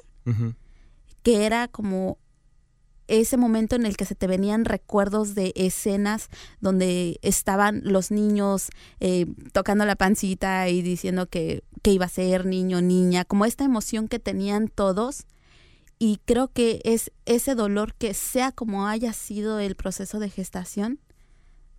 Que 1.24 1.44
era 1.44 1.66
como 1.66 2.18
ese 3.08 3.36
momento 3.36 3.76
en 3.76 3.84
el 3.84 3.96
que 3.96 4.04
se 4.04 4.14
te 4.14 4.26
venían 4.26 4.64
recuerdos 4.64 5.34
de 5.34 5.52
escenas 5.56 6.28
donde 6.60 7.18
estaban 7.22 7.82
los 7.84 8.10
niños 8.10 8.70
eh, 9.00 9.26
tocando 9.52 9.84
la 9.84 9.96
pancita 9.96 10.68
y 10.68 10.82
diciendo 10.82 11.26
que, 11.26 11.64
que 11.82 11.92
iba 11.92 12.06
a 12.06 12.08
ser 12.08 12.46
niño, 12.46 12.80
niña, 12.80 13.24
como 13.24 13.44
esta 13.44 13.64
emoción 13.64 14.08
que 14.08 14.18
tenían 14.18 14.68
todos. 14.68 15.26
Y 15.98 16.20
creo 16.24 16.48
que 16.48 16.80
es 16.84 17.12
ese 17.24 17.54
dolor 17.54 17.94
que 17.94 18.14
sea 18.14 18.52
como 18.52 18.86
haya 18.86 19.12
sido 19.12 19.58
el 19.58 19.74
proceso 19.74 20.18
de 20.18 20.30
gestación, 20.30 21.00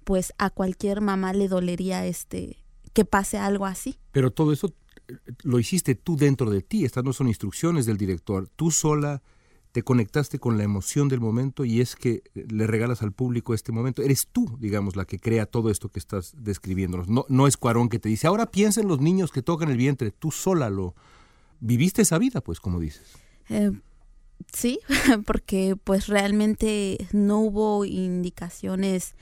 pues 0.04 0.34
a 0.38 0.50
cualquier 0.50 1.02
mamá 1.02 1.34
le 1.34 1.48
dolería 1.48 2.06
este 2.06 2.58
que 2.94 3.04
pase 3.04 3.38
algo 3.38 3.66
así. 3.66 3.98
Pero 4.12 4.32
todo 4.32 4.54
eso 4.54 4.74
eh, 5.08 5.16
lo 5.44 5.60
hiciste 5.60 5.96
tú 5.96 6.16
dentro 6.16 6.50
de 6.50 6.62
ti. 6.62 6.86
Estas 6.86 7.04
no 7.04 7.14
son 7.14 7.28
instrucciones 7.28 7.86
del 7.86 7.98
director. 7.98 8.48
Tú 8.56 8.72
sola 8.72 9.22
te 9.76 9.84
conectaste 9.84 10.40
con 10.40 10.58
la 10.58 10.64
emoción 10.64 11.10
del 11.10 11.20
momento 11.20 11.66
y 11.66 11.82
es 11.82 11.98
que 11.98 12.24
le 12.34 12.66
regalas 12.66 13.02
al 13.02 13.12
público 13.12 13.54
este 13.54 13.74
momento. 13.74 14.02
Eres 14.02 14.26
tú, 14.32 14.56
digamos, 14.58 14.96
la 14.96 15.04
que 15.04 15.20
crea 15.20 15.46
todo 15.46 15.70
esto 15.70 15.90
que 15.90 16.00
estás 16.00 16.32
describiéndonos. 16.38 17.10
No, 17.10 17.26
no 17.28 17.46
es 17.46 17.58
Cuarón 17.58 17.90
que 17.90 18.00
te 18.00 18.08
dice, 18.08 18.26
ahora 18.26 18.46
piensa 18.52 18.80
en 18.80 18.88
los 18.88 19.02
niños 19.02 19.34
que 19.34 19.42
tocan 19.42 19.70
el 19.70 19.76
vientre. 19.76 20.12
Tú 20.12 20.32
sola 20.32 20.70
lo 20.70 20.96
viviste 21.60 22.04
esa 22.04 22.18
vida, 22.18 22.40
pues, 22.40 22.62
como 22.62 22.80
dices. 22.80 23.04
Eh, 23.50 23.70
sí, 24.54 24.80
porque 25.26 25.76
pues 25.84 26.08
realmente 26.08 27.06
no 27.12 27.40
hubo 27.42 27.84
indicaciones 27.84 29.14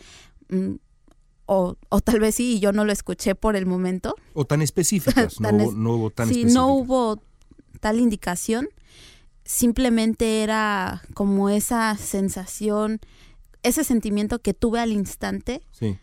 mm, 0.50 0.74
o, 1.48 1.78
o 1.90 2.02
tal 2.02 2.20
vez 2.20 2.36
sí, 2.36 2.58
y 2.58 2.60
yo 2.60 2.74
no 2.74 2.86
lo 2.86 2.92
escuché 2.92 3.34
por 3.34 3.56
el 3.56 3.66
momento. 3.66 4.14
O 4.36 4.46
tan 4.46 4.62
específicas, 4.62 5.40
no, 5.42 5.48
Tan 5.50 5.62
hubo, 5.62 5.70
es- 5.72 5.76
no 5.78 5.94
hubo 5.96 6.10
tan 6.12 6.28
sí, 6.28 6.34
específicas. 6.42 6.54
no 6.54 6.68
hubo 6.76 7.20
tal 7.80 8.00
indicación. 8.00 8.68
Simplemente 9.46 10.42
era 10.44 11.02
como 11.14 11.50
esa 11.50 11.96
sensación, 11.98 13.00
ese 13.62 13.84
sentimiento 13.84 14.40
que 14.42 14.54
tuve 14.54 14.80
al 14.80 14.92
instante 14.92 15.62
Sí. 15.72 15.98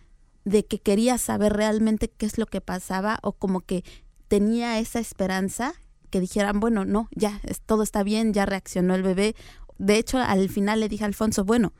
de 0.45 0.65
que 0.67 0.79
quería 0.79 1.17
saber 1.19 1.53
realmente 1.55 2.09
qué 2.11 2.27
es 2.27 2.37
lo 2.39 2.47
que 2.47 2.61
pasaba 2.61 3.19
o 3.23 3.33
como 3.33 3.61
que 3.61 3.83
tenía 4.29 4.79
esa 4.79 4.99
esperanza 5.01 5.75
que 6.11 6.21
dijeran, 6.21 6.61
bueno, 6.61 6.85
no, 6.85 7.09
ya, 7.15 7.41
es- 7.45 7.61
todo 7.61 7.83
está 7.83 8.03
bien, 8.03 8.33
ya 8.35 8.45
reaccionó 8.47 8.95
el 8.95 9.03
bebé. 9.03 9.35
De 9.79 9.97
hecho, 9.97 10.19
al 10.19 10.49
final 10.49 10.81
le 10.81 10.89
dije 10.89 11.05
a 11.05 11.07
Alfonso, 11.07 11.45
bueno, 11.45 11.73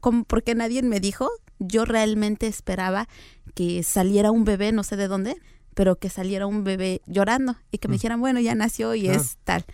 como 0.00 0.24
porque 0.24 0.54
nadie 0.54 0.82
me 0.82 0.98
dijo, 0.98 1.28
yo 1.58 1.84
realmente 1.84 2.46
esperaba 2.48 3.08
que 3.54 3.82
saliera 3.82 4.30
un 4.32 4.44
bebé, 4.44 4.72
no 4.72 4.82
sé 4.82 4.96
de 4.96 5.08
dónde, 5.08 5.36
pero 5.74 5.96
que 5.96 6.08
saliera 6.10 6.46
un 6.46 6.64
bebé 6.64 7.00
llorando 7.06 7.56
y 7.70 7.78
que 7.78 7.88
me 7.88 7.92
Mm. 7.94 7.98
dijeran, 7.98 8.20
bueno, 8.20 8.40
ya 8.40 8.54
nació 8.54 8.94
y 8.94 9.02
Claro. 9.04 9.20
es 9.20 9.36
tal. 9.44 9.64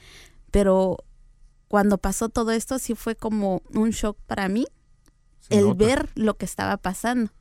Pero 0.51 0.99
cuando 1.73 1.97
pasó 1.97 2.29
todo 2.29 2.51
esto, 2.51 2.79
sí 2.79 2.95
fue 2.95 3.17
como 3.17 3.63
un 3.73 3.93
shock 3.93 4.19
para 4.27 4.47
mí 4.47 4.67
Se 5.41 5.59
el 5.59 5.69
nota. 5.69 5.87
ver 5.87 6.11
lo 6.17 6.37
que 6.37 6.45
estaba 6.45 6.77
pasando. 6.77 7.33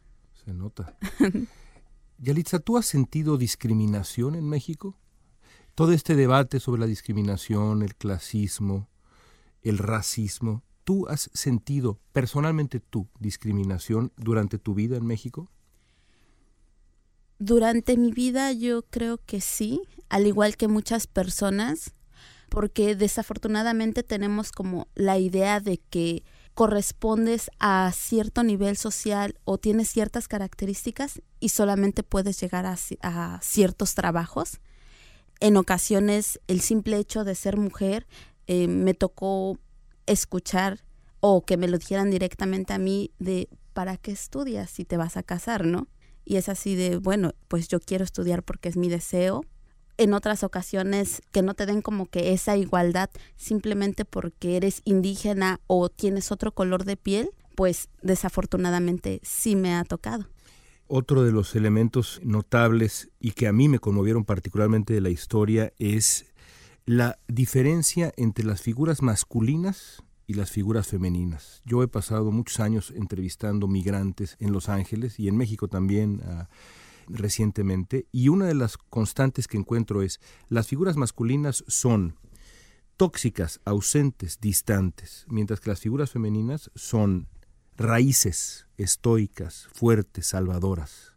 Se 0.46 0.54
nota. 0.54 0.98
Yalitza, 2.18 2.60
¿tú 2.60 2.78
has 2.78 2.86
sentido 2.86 3.38
discriminación 3.38 4.36
en 4.36 4.48
México? 4.48 4.98
Todo 5.76 5.92
este 5.92 6.16
debate 6.16 6.62
sobre 6.62 6.80
la 6.80 6.88
discriminación, 6.88 7.82
el 7.82 7.94
clasismo, 7.96 8.88
el 9.64 9.78
racismo, 9.78 10.64
¿tú 10.86 11.10
has 11.10 11.30
sentido 11.34 12.00
personalmente 12.14 12.80
tú 12.80 13.10
discriminación 13.20 14.14
durante 14.16 14.58
tu 14.58 14.74
vida 14.74 14.96
en 14.96 15.06
México? 15.06 15.52
Durante 17.38 17.98
mi 17.98 18.14
vida 18.14 18.54
yo 18.54 18.84
creo 18.84 19.18
que 19.18 19.42
sí, 19.42 19.82
al 20.08 20.26
igual 20.26 20.56
que 20.56 20.70
muchas 20.70 21.06
personas, 21.06 21.96
porque 22.52 22.98
desafortunadamente 22.98 24.04
tenemos 24.04 24.52
como 24.52 24.90
la 24.94 25.18
idea 25.18 25.62
de 25.62 25.78
que 25.90 26.26
correspondes 26.54 27.50
a 27.60 27.90
cierto 27.96 28.44
nivel 28.44 28.76
social 28.76 29.40
o 29.46 29.58
tienes 29.58 29.88
ciertas 29.88 30.28
características 30.28 31.22
y 31.40 31.48
solamente 31.50 32.04
puedes 32.04 32.42
llegar 32.42 32.66
a, 32.66 32.74
ci- 32.74 32.98
a 33.02 33.40
ciertos 33.42 33.96
trabajos. 33.96 34.60
En 35.40 35.56
ocasiones 35.56 36.42
el 36.48 36.60
simple 36.60 36.98
hecho 36.98 37.24
de 37.24 37.36
ser 37.36 37.56
mujer 37.56 38.06
eh, 38.48 38.68
me 38.68 38.94
tocó 38.94 39.58
escuchar 40.06 40.84
o 41.22 41.46
que 41.46 41.56
me 41.56 41.70
lo 41.70 41.78
dijeran 41.78 42.12
directamente 42.12 42.74
a 42.74 42.80
mí 42.80 43.12
de 43.18 43.48
¿para 43.72 43.96
qué 43.96 44.12
estudias 44.12 44.70
si 44.70 44.84
te 44.84 44.98
vas 44.98 45.16
a 45.16 45.24
casar, 45.24 45.66
no? 45.66 45.88
Y 46.26 46.36
es 46.36 46.50
así 46.50 46.76
de, 46.76 46.98
bueno, 46.98 47.32
pues 47.48 47.70
yo 47.70 47.80
quiero 47.80 48.04
estudiar 48.04 48.44
porque 48.44 48.68
es 48.68 48.76
mi 48.76 48.90
deseo. 48.90 49.46
En 50.02 50.16
otras 50.16 50.44
ocasiones 50.44 51.22
que 51.32 51.44
no 51.44 51.54
te 51.54 51.68
den 51.68 51.84
como 51.84 52.08
que 52.08 52.34
esa 52.34 52.58
igualdad 52.58 53.12
simplemente 53.36 54.04
porque 54.04 54.58
eres 54.58 54.82
indígena 54.84 55.60
o 55.68 55.90
tienes 55.90 56.32
otro 56.32 56.56
color 56.56 56.86
de 56.86 56.98
piel, 56.98 57.30
pues 57.54 57.88
desafortunadamente 58.02 59.20
sí 59.22 59.56
me 59.56 59.76
ha 59.76 59.84
tocado. 59.84 60.26
Otro 60.88 61.22
de 61.22 61.32
los 61.32 61.56
elementos 61.56 62.20
notables 62.24 63.12
y 63.20 63.34
que 63.34 63.48
a 63.48 63.54
mí 63.54 63.70
me 63.70 63.78
conmovieron 63.78 64.26
particularmente 64.26 64.96
de 64.96 65.02
la 65.02 65.12
historia 65.12 65.72
es 65.78 66.26
la 66.88 67.20
diferencia 67.28 68.12
entre 68.18 68.44
las 68.44 68.64
figuras 68.64 69.04
masculinas 69.04 70.02
y 70.26 70.34
las 70.34 70.50
figuras 70.50 70.88
femeninas. 70.88 71.62
Yo 71.64 71.84
he 71.84 71.88
pasado 71.88 72.32
muchos 72.32 72.60
años 72.60 72.92
entrevistando 72.96 73.68
migrantes 73.68 74.36
en 74.40 74.52
Los 74.52 74.68
Ángeles 74.68 75.20
y 75.20 75.28
en 75.28 75.38
México 75.38 75.68
también 75.68 76.24
recientemente 77.14 78.08
y 78.12 78.30
una 78.30 78.46
de 78.46 78.56
las 78.56 78.78
constantes 78.78 79.48
que 79.48 79.58
encuentro 79.58 80.02
es 80.02 80.20
las 80.50 80.68
figuras 80.68 80.98
masculinas 80.98 81.64
son 81.68 82.16
tóxicas, 82.98 83.60
ausentes, 83.66 84.40
distantes, 84.40 85.26
mientras 85.28 85.60
que 85.60 85.72
las 85.72 85.80
figuras 85.80 86.12
femeninas 86.12 86.70
son 86.76 87.28
raíces, 87.76 88.68
estoicas, 88.78 89.68
fuertes, 89.74 90.28
salvadoras. 90.28 91.16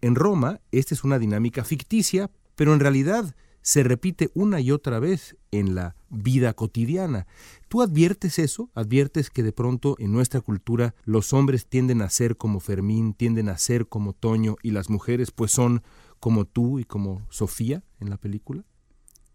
En 0.00 0.14
Roma, 0.14 0.60
esta 0.72 0.94
es 0.94 1.04
una 1.04 1.18
dinámica 1.18 1.62
ficticia, 1.64 2.30
pero 2.56 2.74
en 2.74 2.80
realidad 2.80 3.34
se 3.62 3.82
repite 3.82 4.30
una 4.34 4.60
y 4.60 4.70
otra 4.70 4.98
vez 4.98 5.36
en 5.50 5.74
la 5.74 5.96
vida 6.08 6.54
cotidiana. 6.54 7.26
¿Tú 7.68 7.82
adviertes 7.82 8.38
eso? 8.38 8.70
¿Adviertes 8.74 9.30
que 9.30 9.42
de 9.42 9.52
pronto 9.52 9.96
en 9.98 10.12
nuestra 10.12 10.40
cultura 10.40 10.94
los 11.04 11.32
hombres 11.32 11.66
tienden 11.66 12.02
a 12.02 12.10
ser 12.10 12.36
como 12.36 12.60
Fermín, 12.60 13.14
tienden 13.14 13.48
a 13.48 13.58
ser 13.58 13.88
como 13.88 14.12
Toño 14.12 14.56
y 14.62 14.70
las 14.70 14.90
mujeres 14.90 15.30
pues 15.30 15.52
son 15.52 15.82
como 16.18 16.44
tú 16.44 16.78
y 16.78 16.84
como 16.84 17.26
Sofía 17.30 17.82
en 18.00 18.10
la 18.10 18.16
película? 18.16 18.64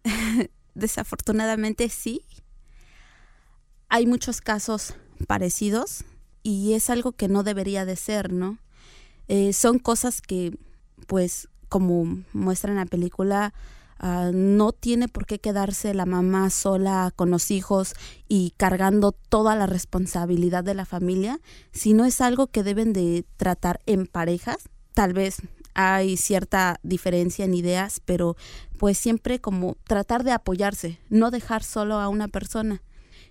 Desafortunadamente 0.74 1.88
sí. 1.88 2.22
Hay 3.88 4.06
muchos 4.06 4.40
casos 4.40 4.94
parecidos 5.26 6.04
y 6.42 6.74
es 6.74 6.90
algo 6.90 7.12
que 7.12 7.28
no 7.28 7.42
debería 7.42 7.84
de 7.84 7.96
ser, 7.96 8.32
¿no? 8.32 8.58
Eh, 9.28 9.52
son 9.52 9.78
cosas 9.78 10.20
que, 10.20 10.56
pues, 11.06 11.48
como 11.68 12.22
muestra 12.32 12.70
en 12.70 12.76
la 12.76 12.86
película, 12.86 13.52
uh, 14.02 14.32
no 14.32 14.72
tiene 14.72 15.08
por 15.08 15.26
qué 15.26 15.38
quedarse 15.38 15.94
la 15.94 16.06
mamá 16.06 16.50
sola 16.50 17.12
con 17.14 17.30
los 17.30 17.50
hijos 17.50 17.94
y 18.28 18.54
cargando 18.56 19.12
toda 19.12 19.54
la 19.54 19.66
responsabilidad 19.66 20.64
de 20.64 20.74
la 20.74 20.84
familia, 20.84 21.40
sino 21.72 22.04
es 22.04 22.20
algo 22.20 22.46
que 22.48 22.62
deben 22.62 22.92
de 22.92 23.24
tratar 23.36 23.80
en 23.86 24.06
parejas. 24.06 24.68
Tal 24.94 25.12
vez 25.12 25.42
hay 25.74 26.16
cierta 26.16 26.80
diferencia 26.82 27.44
en 27.44 27.54
ideas, 27.54 28.00
pero 28.04 28.36
pues 28.78 28.96
siempre 28.96 29.40
como 29.40 29.76
tratar 29.84 30.24
de 30.24 30.32
apoyarse, 30.32 30.98
no 31.10 31.30
dejar 31.30 31.62
solo 31.62 32.00
a 32.00 32.08
una 32.08 32.28
persona. 32.28 32.82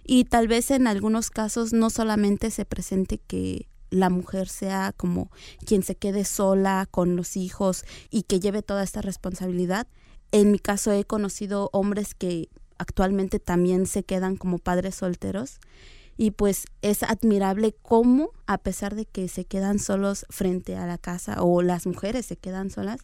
Y 0.03 0.25
tal 0.25 0.47
vez 0.47 0.69
en 0.69 0.85
algunos 0.85 1.31
casos 1.31 1.73
no 1.73 1.89
solamente 1.89 2.51
se 2.51 2.65
presente 2.65 3.17
que 3.17 3.67
la 3.89 4.09
mujer 4.09 4.47
sea 4.47 4.93
como 4.95 5.31
quien 5.65 5.81
se 5.81 5.95
quede 5.95 6.25
sola 6.25 6.87
con 6.89 7.15
los 7.15 7.37
hijos 7.37 7.85
y 8.11 8.23
que 8.23 8.39
lleve 8.39 8.61
toda 8.61 8.83
esta 8.83 9.01
responsabilidad. 9.01 9.87
En 10.35 10.51
mi 10.51 10.59
caso 10.59 10.91
he 10.91 11.05
conocido 11.05 11.69
hombres 11.71 12.13
que 12.13 12.49
actualmente 12.77 13.39
también 13.39 13.85
se 13.85 14.03
quedan 14.03 14.35
como 14.35 14.57
padres 14.57 14.95
solteros 14.95 15.61
y 16.17 16.31
pues 16.31 16.65
es 16.81 17.03
admirable 17.03 17.73
cómo 17.81 18.31
a 18.45 18.57
pesar 18.57 18.95
de 18.95 19.05
que 19.05 19.29
se 19.29 19.45
quedan 19.45 19.79
solos 19.79 20.25
frente 20.29 20.75
a 20.75 20.87
la 20.87 20.97
casa 20.97 21.41
o 21.41 21.61
las 21.61 21.87
mujeres 21.87 22.25
se 22.25 22.35
quedan 22.35 22.69
solas, 22.69 22.99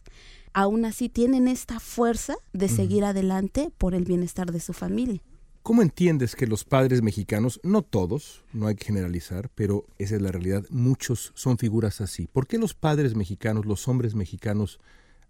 aún 0.52 0.84
así 0.84 1.08
tienen 1.08 1.48
esta 1.48 1.80
fuerza 1.80 2.34
de 2.52 2.68
seguir 2.68 3.02
adelante 3.02 3.72
por 3.78 3.94
el 3.94 4.04
bienestar 4.04 4.52
de 4.52 4.60
su 4.60 4.74
familia. 4.74 5.22
¿Cómo 5.62 5.80
entiendes 5.80 6.36
que 6.36 6.46
los 6.46 6.64
padres 6.64 7.00
mexicanos, 7.00 7.60
no 7.62 7.80
todos, 7.80 8.44
no 8.52 8.66
hay 8.66 8.74
que 8.74 8.84
generalizar, 8.84 9.48
pero 9.54 9.86
esa 9.96 10.16
es 10.16 10.20
la 10.20 10.32
realidad, 10.32 10.66
muchos 10.68 11.32
son 11.34 11.56
figuras 11.56 12.02
así? 12.02 12.26
¿Por 12.26 12.46
qué 12.46 12.58
los 12.58 12.74
padres 12.74 13.16
mexicanos, 13.16 13.64
los 13.64 13.88
hombres 13.88 14.14
mexicanos 14.14 14.80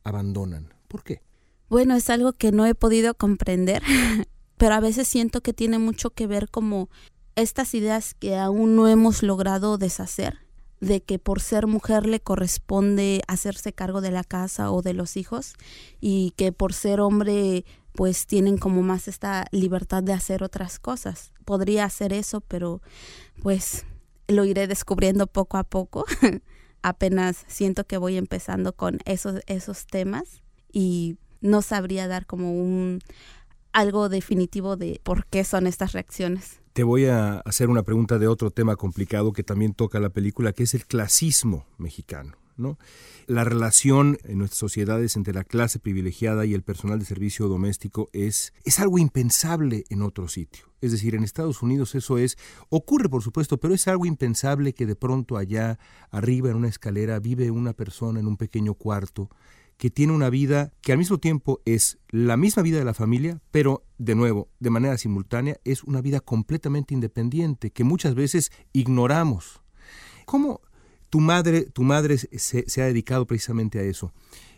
abandonan? 0.02 0.74
¿Por 0.88 1.04
qué? 1.04 1.22
Bueno, 1.72 1.96
es 1.96 2.10
algo 2.10 2.34
que 2.34 2.52
no 2.52 2.66
he 2.66 2.74
podido 2.74 3.14
comprender, 3.14 3.82
pero 4.58 4.74
a 4.74 4.80
veces 4.80 5.08
siento 5.08 5.40
que 5.40 5.54
tiene 5.54 5.78
mucho 5.78 6.10
que 6.10 6.26
ver 6.26 6.50
como 6.50 6.90
estas 7.34 7.72
ideas 7.72 8.12
que 8.12 8.36
aún 8.36 8.76
no 8.76 8.88
hemos 8.88 9.22
logrado 9.22 9.78
deshacer, 9.78 10.40
de 10.82 11.02
que 11.02 11.18
por 11.18 11.40
ser 11.40 11.66
mujer 11.66 12.04
le 12.04 12.20
corresponde 12.20 13.22
hacerse 13.26 13.72
cargo 13.72 14.02
de 14.02 14.10
la 14.10 14.22
casa 14.22 14.70
o 14.70 14.82
de 14.82 14.92
los 14.92 15.16
hijos 15.16 15.54
y 15.98 16.34
que 16.36 16.52
por 16.52 16.74
ser 16.74 17.00
hombre 17.00 17.64
pues 17.94 18.26
tienen 18.26 18.58
como 18.58 18.82
más 18.82 19.08
esta 19.08 19.46
libertad 19.50 20.02
de 20.02 20.12
hacer 20.12 20.42
otras 20.42 20.78
cosas. 20.78 21.32
Podría 21.46 21.86
hacer 21.86 22.12
eso, 22.12 22.42
pero 22.42 22.82
pues 23.40 23.86
lo 24.28 24.44
iré 24.44 24.66
descubriendo 24.66 25.26
poco 25.26 25.56
a 25.56 25.64
poco. 25.64 26.04
Apenas 26.82 27.46
siento 27.48 27.86
que 27.86 27.96
voy 27.96 28.18
empezando 28.18 28.74
con 28.74 28.98
esos, 29.06 29.40
esos 29.46 29.86
temas 29.86 30.42
y 30.70 31.16
no 31.42 31.62
sabría 31.62 32.08
dar 32.08 32.26
como 32.26 32.52
un 32.52 33.00
algo 33.72 34.08
definitivo 34.08 34.76
de 34.76 35.00
por 35.02 35.26
qué 35.26 35.44
son 35.44 35.66
estas 35.66 35.92
reacciones. 35.92 36.60
Te 36.72 36.84
voy 36.84 37.06
a 37.06 37.40
hacer 37.40 37.68
una 37.68 37.82
pregunta 37.82 38.18
de 38.18 38.28
otro 38.28 38.50
tema 38.50 38.76
complicado 38.76 39.32
que 39.32 39.42
también 39.42 39.74
toca 39.74 40.00
la 40.00 40.10
película, 40.10 40.52
que 40.52 40.62
es 40.62 40.74
el 40.74 40.86
clasismo 40.86 41.66
mexicano. 41.78 42.36
¿no? 42.56 42.78
La 43.26 43.44
relación 43.44 44.18
en 44.24 44.38
nuestras 44.38 44.58
sociedades 44.58 45.16
entre 45.16 45.34
la 45.34 45.44
clase 45.44 45.78
privilegiada 45.78 46.44
y 46.44 46.54
el 46.54 46.62
personal 46.62 46.98
de 46.98 47.04
servicio 47.04 47.48
doméstico 47.48 48.08
es, 48.12 48.52
es 48.64 48.78
algo 48.78 48.98
impensable 48.98 49.84
en 49.90 50.02
otro 50.02 50.28
sitio. 50.28 50.66
Es 50.80 50.92
decir, 50.92 51.14
en 51.14 51.24
Estados 51.24 51.62
Unidos 51.62 51.94
eso 51.94 52.18
es, 52.18 52.36
ocurre 52.68 53.08
por 53.08 53.22
supuesto, 53.22 53.58
pero 53.58 53.74
es 53.74 53.86
algo 53.88 54.06
impensable 54.06 54.74
que 54.74 54.86
de 54.86 54.96
pronto 54.96 55.36
allá, 55.36 55.78
arriba 56.10 56.50
en 56.50 56.56
una 56.56 56.68
escalera, 56.68 57.20
vive 57.20 57.50
una 57.50 57.72
persona 57.72 58.20
en 58.20 58.26
un 58.26 58.36
pequeño 58.36 58.74
cuarto 58.74 59.30
que 59.82 59.90
tiene 59.90 60.12
una 60.12 60.30
vida 60.30 60.70
que 60.80 60.92
al 60.92 60.98
mismo 60.98 61.18
tiempo 61.18 61.60
es 61.64 61.98
la 62.08 62.36
misma 62.36 62.62
vida 62.62 62.78
de 62.78 62.84
la 62.84 62.94
familia, 62.94 63.40
pero 63.50 63.82
de 63.98 64.14
nuevo, 64.14 64.48
de 64.60 64.70
manera 64.70 64.96
simultánea, 64.96 65.56
es 65.64 65.82
una 65.82 66.00
vida 66.00 66.20
completamente 66.20 66.94
independiente 66.94 67.72
que 67.72 67.82
muchas 67.82 68.14
veces 68.14 68.52
ignoramos. 68.72 69.60
¿Cómo, 70.24 70.60
tu 71.10 71.18
madre, 71.18 71.62
tu 71.62 71.82
madre 71.82 72.16
se, 72.16 72.80
ha 72.80 72.84
dedicado 72.84 73.26
precisamente 73.26 73.80
a 73.80 73.82
eso. 73.82 74.12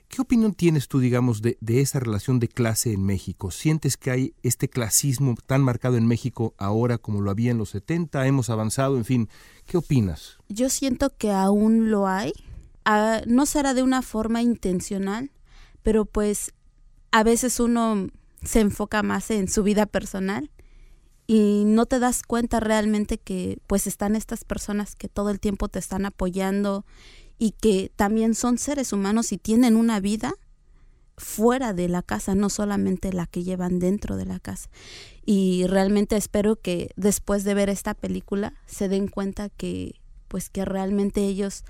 ¿Qué 0.08 0.20
opinión 0.20 0.52
tienes 0.52 0.88
tú, 0.88 1.00
digamos, 1.00 1.40
de, 1.40 1.56
de, 1.62 1.80
esa 1.80 2.00
relación 2.00 2.38
de 2.38 2.48
clase 2.48 2.92
en 2.92 3.02
México? 3.02 3.50
¿Sientes 3.50 3.96
que 3.96 4.10
hay 4.10 4.34
este 4.42 4.68
clasismo 4.68 5.36
tan 5.46 5.62
marcado 5.62 5.96
en 5.96 6.06
México 6.06 6.52
ahora 6.58 6.98
como 6.98 7.22
lo 7.22 7.30
había 7.30 7.50
en 7.50 7.56
los 7.56 7.70
70? 7.70 8.26
¿Hemos 8.26 8.50
avanzado? 8.50 8.98
En 8.98 9.06
fin, 9.06 9.30
¿qué 9.64 9.78
opinas? 9.78 10.36
Yo 10.50 10.68
siento 10.68 11.16
que 11.16 11.30
aún 11.30 11.90
lo 11.90 12.06
hay. 12.06 12.34
Ah, 12.84 13.22
no 13.26 13.46
será 13.46 13.74
de 13.74 13.82
una 13.82 14.02
forma 14.02 14.42
intencional, 14.42 15.30
pero 15.82 16.04
pues 16.04 16.52
a 17.10 17.22
veces 17.22 17.60
uno 17.60 18.08
se 18.42 18.60
enfoca 18.60 19.02
más 19.02 19.30
en 19.30 19.48
su 19.48 19.62
vida 19.62 19.86
personal 19.86 20.50
y 21.26 21.62
no 21.66 21.86
te 21.86 21.98
das 21.98 22.22
cuenta 22.22 22.60
realmente 22.60 23.18
que 23.18 23.58
pues 23.66 23.86
están 23.86 24.16
estas 24.16 24.44
personas 24.44 24.94
que 24.96 25.08
todo 25.08 25.30
el 25.30 25.40
tiempo 25.40 25.68
te 25.68 25.78
están 25.78 26.04
apoyando 26.04 26.84
y 27.38 27.52
que 27.52 27.90
también 27.96 28.34
son 28.34 28.58
seres 28.58 28.92
humanos 28.92 29.32
y 29.32 29.38
tienen 29.38 29.76
una 29.76 30.00
vida 30.00 30.34
fuera 31.16 31.72
de 31.72 31.88
la 31.88 32.02
casa, 32.02 32.34
no 32.34 32.50
solamente 32.50 33.12
la 33.12 33.26
que 33.26 33.44
llevan 33.44 33.78
dentro 33.78 34.16
de 34.16 34.26
la 34.26 34.40
casa. 34.40 34.68
Y 35.24 35.66
realmente 35.66 36.16
espero 36.16 36.56
que 36.56 36.90
después 36.96 37.44
de 37.44 37.54
ver 37.54 37.70
esta 37.70 37.94
película 37.94 38.54
se 38.66 38.88
den 38.88 39.08
cuenta 39.08 39.48
que 39.48 40.00
pues 40.28 40.50
que 40.50 40.64
realmente 40.64 41.22
ellos 41.22 41.64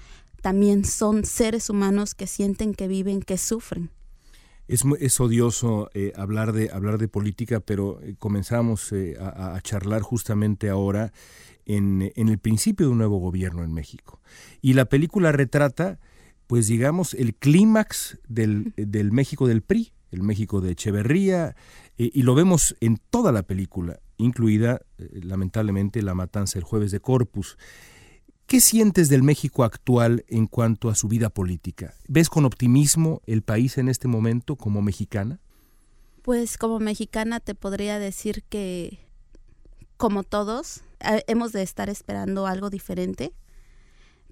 también 0.45 0.85
son 0.85 1.25
seres 1.25 1.71
humanos 1.71 2.15
que 2.15 2.27
sienten 2.27 2.75
que 2.75 2.87
viven, 2.87 3.23
que 3.23 3.39
sufren. 3.39 3.89
Es, 4.69 5.19
odioso 5.19 5.89
eh, 5.95 6.13
hablar, 6.17 6.53
de, 6.53 6.71
hablar 6.71 6.99
de 6.99 7.09
política, 7.09 7.61
pero 7.61 7.99
eh, 8.03 8.15
comenzamos 8.19 8.93
eh, 8.93 9.17
a, 9.19 9.59
charlar 9.63 10.03
justamente 10.03 10.69
ahora 10.69 11.15
en, 11.65 12.13
el 12.15 12.39
principio 12.39 12.85
de 12.85 12.93
un 12.93 12.99
nuevo 12.99 13.21
gobierno 13.21 13.65
en 13.65 13.73
México. 13.73 14.21
Y 14.61 14.75
la 14.75 14.85
película 14.85 15.33
retrata, 15.33 15.99
pues 16.47 16.67
digamos, 16.67 17.15
el 17.15 17.35
clímax 17.35 18.19
del, 18.29 18.75
del, 18.77 19.13
México 19.13 19.49
del 19.49 19.63
PRI, 19.63 19.95
el 20.11 20.23
México 20.23 20.61
de 20.61 20.73
Echeverría, 20.73 21.57
y 21.97 22.21
lo 22.21 22.35
vemos 22.35 22.77
en 22.81 22.99
toda 23.09 23.33
la 23.33 23.45
película, 23.45 23.99
incluida, 24.19 24.83
lamentablemente, 24.99 26.03
la 26.03 26.13
matanza 26.13 26.59
el 26.59 26.65
jueves 26.65 26.91
de 26.91 27.01
Corpus. 27.01 27.57
¿Qué 28.47 28.61
sientes 28.61 29.09
del 29.09 29.23
México 29.23 29.65
actual 29.65 30.25
en 30.29 30.47
cuanto 30.47 30.91
a 30.91 30.95
su 30.95 31.09
vida 31.09 31.31
política? 31.31 31.95
¿Ves 32.09 32.29
con 32.29 32.45
optimismo 32.45 33.23
el 33.27 33.43
país 33.43 33.79
en 33.79 33.89
este 33.89 34.07
momento 34.07 34.57
como 34.57 34.83
mexicana? 34.83 35.41
Pues 36.23 36.59
como 36.59 36.79
mexicana 36.79 37.41
te 37.41 37.55
podría 37.55 37.99
decir 37.99 38.45
que, 38.45 38.99
como 39.97 40.25
todos, 40.25 40.83
hemos 41.27 41.53
de 41.53 41.63
estar 41.63 41.89
esperando 41.89 42.47
algo 42.47 42.69
diferente, 42.69 43.33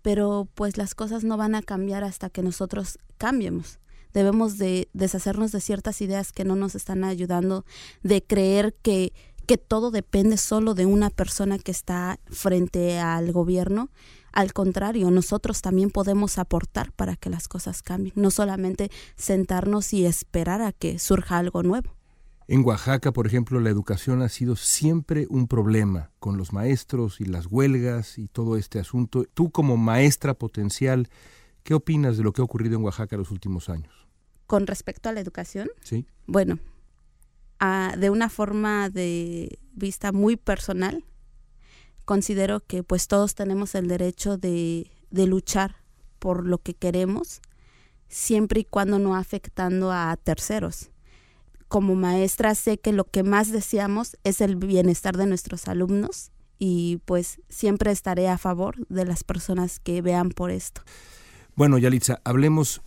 pero 0.03 0.47
pues 0.55 0.77
las 0.77 0.95
cosas 0.95 1.25
no 1.25 1.39
van 1.39 1.55
a 1.55 1.63
cambiar 1.63 2.05
hasta 2.05 2.29
que 2.29 2.43
nosotros 2.43 2.99
cambiemos. 3.17 3.79
Debemos 4.13 4.59
de 4.59 4.91
deshacernos 4.93 5.53
de 5.53 5.61
ciertas 5.63 6.03
ideas 6.03 6.33
que 6.33 6.45
no 6.45 6.55
nos 6.55 6.75
están 6.75 7.03
ayudando, 7.03 7.65
de 8.03 8.23
creer 8.23 8.75
que 8.83 9.15
que 9.47 9.59
todo 9.59 9.91
depende 9.91 10.37
solo 10.37 10.75
de 10.75 10.87
una 10.87 11.11
persona 11.11 11.59
que 11.59 11.71
está 11.71 12.19
frente 12.31 12.99
al 12.99 13.33
gobierno. 13.33 13.91
Al 14.33 14.53
contrario, 14.53 15.11
nosotros 15.11 15.61
también 15.61 15.91
podemos 15.91 16.39
aportar 16.39 16.93
para 16.93 17.17
que 17.17 17.29
las 17.29 17.49
cosas 17.49 17.83
cambien, 17.83 18.15
no 18.17 18.31
solamente 18.31 18.91
sentarnos 19.17 19.93
y 19.93 20.07
esperar 20.07 20.63
a 20.63 20.73
que 20.73 20.99
surja 20.99 21.39
algo 21.39 21.63
nuevo. 21.63 21.95
En 22.49 22.65
Oaxaca, 22.65 23.13
por 23.13 23.27
ejemplo, 23.27 23.61
la 23.61 23.71
educación 23.71 24.21
ha 24.23 24.29
sido 24.29 24.57
siempre 24.57 25.27
un 25.31 25.47
problema 25.47 26.11
con 26.19 26.37
los 26.37 26.53
maestros 26.53 27.21
y 27.21 27.25
las 27.25 27.47
huelgas 27.47 28.19
y 28.19 28.27
todo 28.27 28.57
este 28.57 28.81
asunto. 28.81 29.25
Tú 29.33 29.51
como 29.51 29.77
maestra 29.77 30.35
potencial, 30.35 31.09
¿qué 31.63 31.75
opinas 31.75 32.17
de 32.17 32.25
lo 32.25 32.33
que 32.33 32.41
ha 32.41 32.45
ocurrido 32.45 32.77
en 32.77 32.85
Oaxaca 32.85 33.17
los 33.17 33.31
últimos 33.31 33.69
años? 33.69 33.93
Con 34.47 34.67
respecto 34.67 35.09
a 35.09 35.13
la 35.13 35.21
educación, 35.21 35.71
sí. 35.83 36.07
Bueno, 36.27 36.59
de 37.97 38.11
una 38.11 38.29
forma 38.29 38.91
de 38.91 39.59
vista 39.73 40.11
muy 40.13 40.37
personal, 40.37 41.05
considero 42.05 42.61
que 42.61 42.83
pues 42.83 43.07
todos 43.07 43.35
tenemos 43.35 43.75
el 43.75 43.87
derecho 43.87 44.37
de, 44.37 44.91
de 45.11 45.27
luchar 45.27 45.77
por 46.19 46.47
lo 46.47 46.59
que 46.59 46.75
queremos 46.75 47.41
siempre 48.09 48.61
y 48.61 48.65
cuando 48.65 48.99
no 48.99 49.17
afectando 49.17 49.93
a 49.93 50.17
terceros. 50.17 50.91
Como 51.69 51.95
maestra 51.95 52.55
sé 52.55 52.79
que 52.79 52.93
lo 52.93 53.05
que 53.05 53.23
más 53.23 53.51
deseamos 53.51 54.19
es 54.25 54.41
el 54.41 54.57
bienestar 54.57 55.17
de 55.17 55.27
nuestros 55.27 55.69
alumnos 55.69 56.31
y 56.59 57.01
pues 57.07 57.41
siempre 57.49 57.91
estaré 57.91 58.29
a 58.29 58.39
favor 58.39 58.87
de 58.89 59.05
las 59.05 59.25
personas 59.25 59.81
que 59.81 60.03
vean 60.03 60.31
por 60.31 60.51
esto. 60.51 60.83
Bueno, 61.55 61.79
Yalitza, 61.79 62.21
hablemos, 62.25 62.83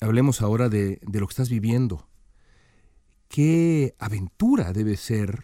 hablemos 0.00 0.42
ahora 0.42 0.68
de, 0.68 0.98
de 1.02 1.20
lo 1.20 1.26
que 1.26 1.32
estás 1.32 1.48
viviendo. 1.48 2.08
¿Qué 3.34 3.96
aventura 3.98 4.72
debe 4.72 4.96
ser 4.96 5.42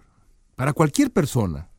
para 0.55 0.73
cualquier 0.73 1.11
persona, 1.11 1.71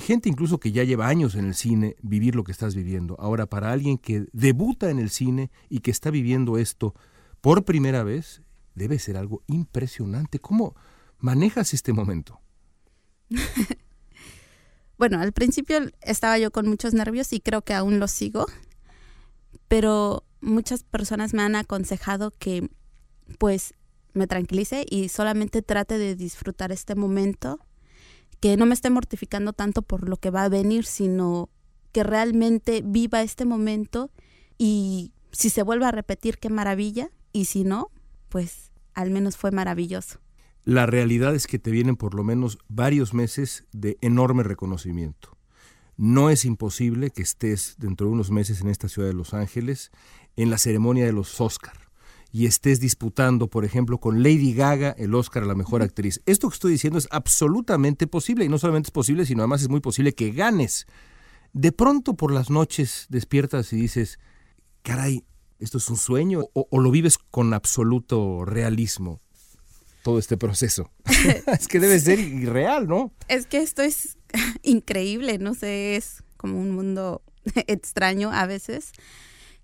gente 0.00 0.28
incluso 0.28 0.60
que 0.60 0.70
ya 0.70 0.84
lleva 0.84 1.08
años 1.08 1.34
en 1.34 1.46
el 1.46 1.56
cine, 1.56 1.96
vivir 2.00 2.36
lo 2.36 2.44
que 2.44 2.52
estás 2.52 2.76
viviendo? 2.76 3.16
Ahora, 3.18 3.46
para 3.46 3.72
alguien 3.72 3.98
que 3.98 4.26
debuta 4.32 4.88
en 4.88 5.00
el 5.00 5.10
cine 5.10 5.50
y 5.68 5.80
que 5.80 5.90
está 5.90 6.12
viviendo 6.12 6.58
esto 6.58 6.94
por 7.40 7.64
primera 7.64 8.04
vez, 8.04 8.42
debe 8.76 9.00
ser 9.00 9.16
algo 9.16 9.42
impresionante. 9.48 10.38
¿Cómo 10.38 10.76
manejas 11.18 11.74
este 11.74 11.92
momento? 11.92 12.40
bueno, 14.96 15.18
al 15.18 15.32
principio 15.32 15.90
estaba 16.02 16.38
yo 16.38 16.52
con 16.52 16.68
muchos 16.68 16.94
nervios 16.94 17.32
y 17.32 17.40
creo 17.40 17.62
que 17.62 17.74
aún 17.74 17.98
lo 17.98 18.06
sigo, 18.06 18.46
pero 19.66 20.22
muchas 20.40 20.84
personas 20.84 21.34
me 21.34 21.42
han 21.42 21.56
aconsejado 21.56 22.30
que 22.30 22.70
pues 23.40 23.74
me 24.16 24.26
tranquilice 24.26 24.84
y 24.88 25.08
solamente 25.08 25.62
trate 25.62 25.98
de 25.98 26.16
disfrutar 26.16 26.72
este 26.72 26.94
momento, 26.94 27.60
que 28.40 28.56
no 28.56 28.66
me 28.66 28.74
esté 28.74 28.90
mortificando 28.90 29.52
tanto 29.52 29.82
por 29.82 30.08
lo 30.08 30.16
que 30.16 30.30
va 30.30 30.44
a 30.44 30.48
venir, 30.48 30.84
sino 30.84 31.50
que 31.92 32.02
realmente 32.02 32.82
viva 32.84 33.22
este 33.22 33.44
momento 33.44 34.10
y 34.58 35.12
si 35.32 35.50
se 35.50 35.62
vuelve 35.62 35.86
a 35.86 35.92
repetir, 35.92 36.38
qué 36.38 36.48
maravilla, 36.48 37.10
y 37.32 37.44
si 37.46 37.64
no, 37.64 37.90
pues 38.28 38.72
al 38.94 39.10
menos 39.10 39.36
fue 39.36 39.50
maravilloso. 39.50 40.18
La 40.64 40.86
realidad 40.86 41.34
es 41.34 41.46
que 41.46 41.58
te 41.58 41.70
vienen 41.70 41.96
por 41.96 42.14
lo 42.14 42.24
menos 42.24 42.58
varios 42.68 43.14
meses 43.14 43.64
de 43.72 43.98
enorme 44.00 44.42
reconocimiento. 44.42 45.36
No 45.96 46.30
es 46.30 46.44
imposible 46.44 47.10
que 47.10 47.22
estés 47.22 47.76
dentro 47.78 48.06
de 48.06 48.14
unos 48.14 48.30
meses 48.30 48.60
en 48.60 48.68
esta 48.68 48.88
ciudad 48.88 49.08
de 49.08 49.14
Los 49.14 49.32
Ángeles 49.32 49.90
en 50.36 50.50
la 50.50 50.58
ceremonia 50.58 51.06
de 51.06 51.12
los 51.12 51.40
Oscar 51.40 51.85
y 52.32 52.46
estés 52.46 52.80
disputando, 52.80 53.48
por 53.48 53.64
ejemplo, 53.64 53.98
con 53.98 54.22
Lady 54.22 54.52
Gaga 54.52 54.90
el 54.98 55.14
Oscar 55.14 55.44
a 55.44 55.46
la 55.46 55.54
mejor 55.54 55.82
actriz. 55.82 56.20
Esto 56.26 56.48
que 56.48 56.54
estoy 56.54 56.72
diciendo 56.72 56.98
es 56.98 57.08
absolutamente 57.10 58.06
posible 58.06 58.44
y 58.44 58.48
no 58.48 58.58
solamente 58.58 58.88
es 58.88 58.92
posible, 58.92 59.24
sino 59.26 59.42
además 59.42 59.62
es 59.62 59.68
muy 59.68 59.80
posible 59.80 60.14
que 60.14 60.32
ganes. 60.32 60.86
De 61.52 61.72
pronto 61.72 62.14
por 62.14 62.32
las 62.32 62.50
noches 62.50 63.06
despiertas 63.08 63.72
y 63.72 63.76
dices, 63.76 64.18
caray, 64.82 65.24
¿esto 65.58 65.78
es 65.78 65.88
un 65.88 65.96
sueño? 65.96 66.44
¿O, 66.52 66.66
o 66.70 66.80
lo 66.80 66.90
vives 66.90 67.18
con 67.18 67.54
absoluto 67.54 68.44
realismo? 68.44 69.20
todo 70.06 70.20
este 70.20 70.36
proceso. 70.36 70.92
es 71.48 71.66
que 71.66 71.80
debe 71.80 71.98
ser 71.98 72.20
irreal, 72.20 72.86
¿no? 72.86 73.12
Es 73.26 73.48
que 73.48 73.58
esto 73.58 73.82
es 73.82 74.16
increíble, 74.62 75.38
no 75.38 75.52
sé, 75.52 75.96
es 75.96 76.22
como 76.36 76.60
un 76.60 76.70
mundo 76.70 77.22
extraño 77.66 78.30
a 78.30 78.46
veces. 78.46 78.92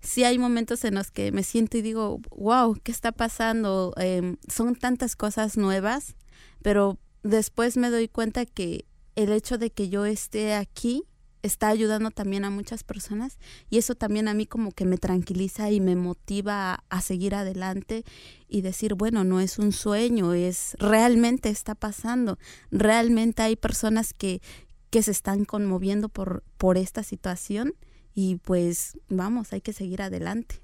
Sí 0.03 0.25
hay 0.25 0.37
momentos 0.37 0.83
en 0.83 0.95
los 0.95 1.11
que 1.11 1.31
me 1.31 1.43
siento 1.43 1.77
y 1.77 1.81
digo, 1.81 2.19
wow, 2.35 2.77
¿qué 2.83 2.91
está 2.91 3.13
pasando? 3.13 3.93
Em, 3.97 4.35
son 4.47 4.75
tantas 4.75 5.15
cosas 5.15 5.57
nuevas, 5.57 6.15
pero 6.61 6.99
después 7.23 7.77
me 7.77 7.89
doy 7.89 8.09
cuenta 8.09 8.45
que 8.45 8.85
el 9.15 9.31
hecho 9.31 9.57
de 9.57 9.71
que 9.71 9.87
yo 9.87 10.05
esté 10.05 10.55
aquí 10.55 11.03
está 11.41 11.69
ayudando 11.69 12.11
también 12.11 12.43
a 12.43 12.49
muchas 12.49 12.83
personas 12.83 13.37
y 13.69 13.77
eso 13.77 13.95
también 13.95 14.27
a 14.27 14.33
mí 14.33 14.45
como 14.45 14.71
que 14.71 14.85
me 14.85 14.97
tranquiliza 14.97 15.71
y 15.71 15.79
me 15.79 15.95
motiva 15.95 16.83
a, 16.89 17.01
seguir 17.01 17.35
adelante 17.35 18.03
y 18.49 18.61
decir, 18.61 18.95
bueno, 18.95 19.23
no 19.23 19.39
es 19.39 19.57
un 19.57 19.71
sueño, 19.71 20.33
es 20.33 20.75
realmente 20.79 21.49
está 21.49 21.75
pasando, 21.75 22.37
realmente 22.71 23.41
hay 23.41 23.55
personas 23.55 24.13
que, 24.13 24.41
que 24.89 25.01
se 25.01 25.11
están 25.11 25.45
conmoviendo 25.45 26.09
por, 26.09 26.43
por 26.57 26.77
esta 26.77 27.03
situación 27.03 27.73
y 28.13 28.37
pues 28.37 28.97
vamos, 29.09 29.53
hay 29.53 29.61
que 29.61 29.73
seguir 29.73 30.01
adelante. 30.01 30.61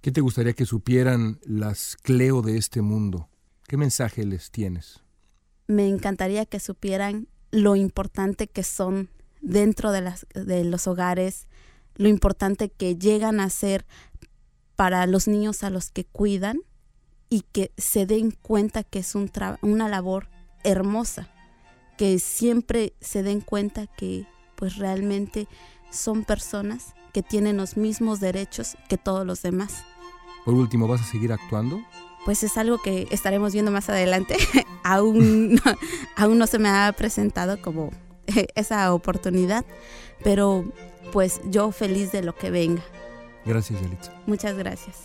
¿Qué 0.00 0.10
te 0.10 0.20
gustaría 0.20 0.52
que 0.52 0.66
supieran 0.66 1.38
las 1.44 1.96
Cleo 1.96 2.42
de 2.42 2.56
este 2.56 2.82
mundo? 2.82 3.28
¿Qué 3.68 3.76
mensaje 3.76 4.24
les 4.24 4.50
tienes? 4.50 5.00
Me 5.68 5.88
encantaría 5.88 6.44
que 6.44 6.60
supieran 6.60 7.28
lo 7.50 7.76
importante 7.76 8.48
que 8.48 8.64
son 8.64 9.10
dentro 9.40 9.92
de, 9.92 10.00
las, 10.00 10.26
de 10.34 10.64
los 10.64 10.86
hogares, 10.86 11.46
lo 11.96 12.08
importante 12.08 12.70
que 12.70 12.96
llegan 12.96 13.38
a 13.38 13.48
ser 13.50 13.86
para 14.74 15.06
los 15.06 15.28
niños 15.28 15.62
a 15.62 15.70
los 15.70 15.90
que 15.90 16.04
cuidan 16.04 16.60
y 17.28 17.42
que 17.52 17.72
se 17.76 18.06
den 18.06 18.30
cuenta 18.30 18.82
que 18.82 18.98
es 18.98 19.14
un 19.14 19.30
una 19.62 19.88
labor 19.88 20.28
hermosa, 20.64 21.30
que 21.96 22.18
siempre 22.18 22.94
se 23.00 23.22
den 23.22 23.40
cuenta 23.40 23.86
que 23.86 24.26
pues 24.56 24.76
realmente 24.76 25.48
son 25.92 26.24
personas 26.24 26.94
que 27.12 27.22
tienen 27.22 27.56
los 27.56 27.76
mismos 27.76 28.20
derechos 28.20 28.76
que 28.88 28.98
todos 28.98 29.26
los 29.26 29.42
demás. 29.42 29.84
Por 30.44 30.54
último, 30.54 30.88
¿vas 30.88 31.02
a 31.02 31.04
seguir 31.04 31.32
actuando? 31.32 31.80
Pues 32.24 32.42
es 32.42 32.56
algo 32.56 32.78
que 32.78 33.06
estaremos 33.10 33.52
viendo 33.52 33.70
más 33.70 33.88
adelante. 33.88 34.36
aún, 34.82 35.60
aún 36.16 36.38
no 36.38 36.46
se 36.46 36.58
me 36.58 36.68
ha 36.68 36.92
presentado 36.96 37.60
como 37.60 37.90
esa 38.54 38.92
oportunidad, 38.92 39.64
pero 40.24 40.64
pues 41.12 41.40
yo 41.44 41.70
feliz 41.72 42.10
de 42.12 42.22
lo 42.22 42.34
que 42.34 42.50
venga. 42.50 42.82
Gracias, 43.44 43.80
Yalitza. 43.80 44.12
Muchas 44.26 44.56
gracias. 44.56 44.96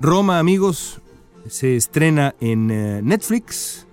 Roma, 0.00 0.38
amigos, 0.38 1.00
se 1.48 1.76
estrena 1.76 2.34
en 2.40 2.70
eh, 2.70 3.00
Netflix 3.02 3.86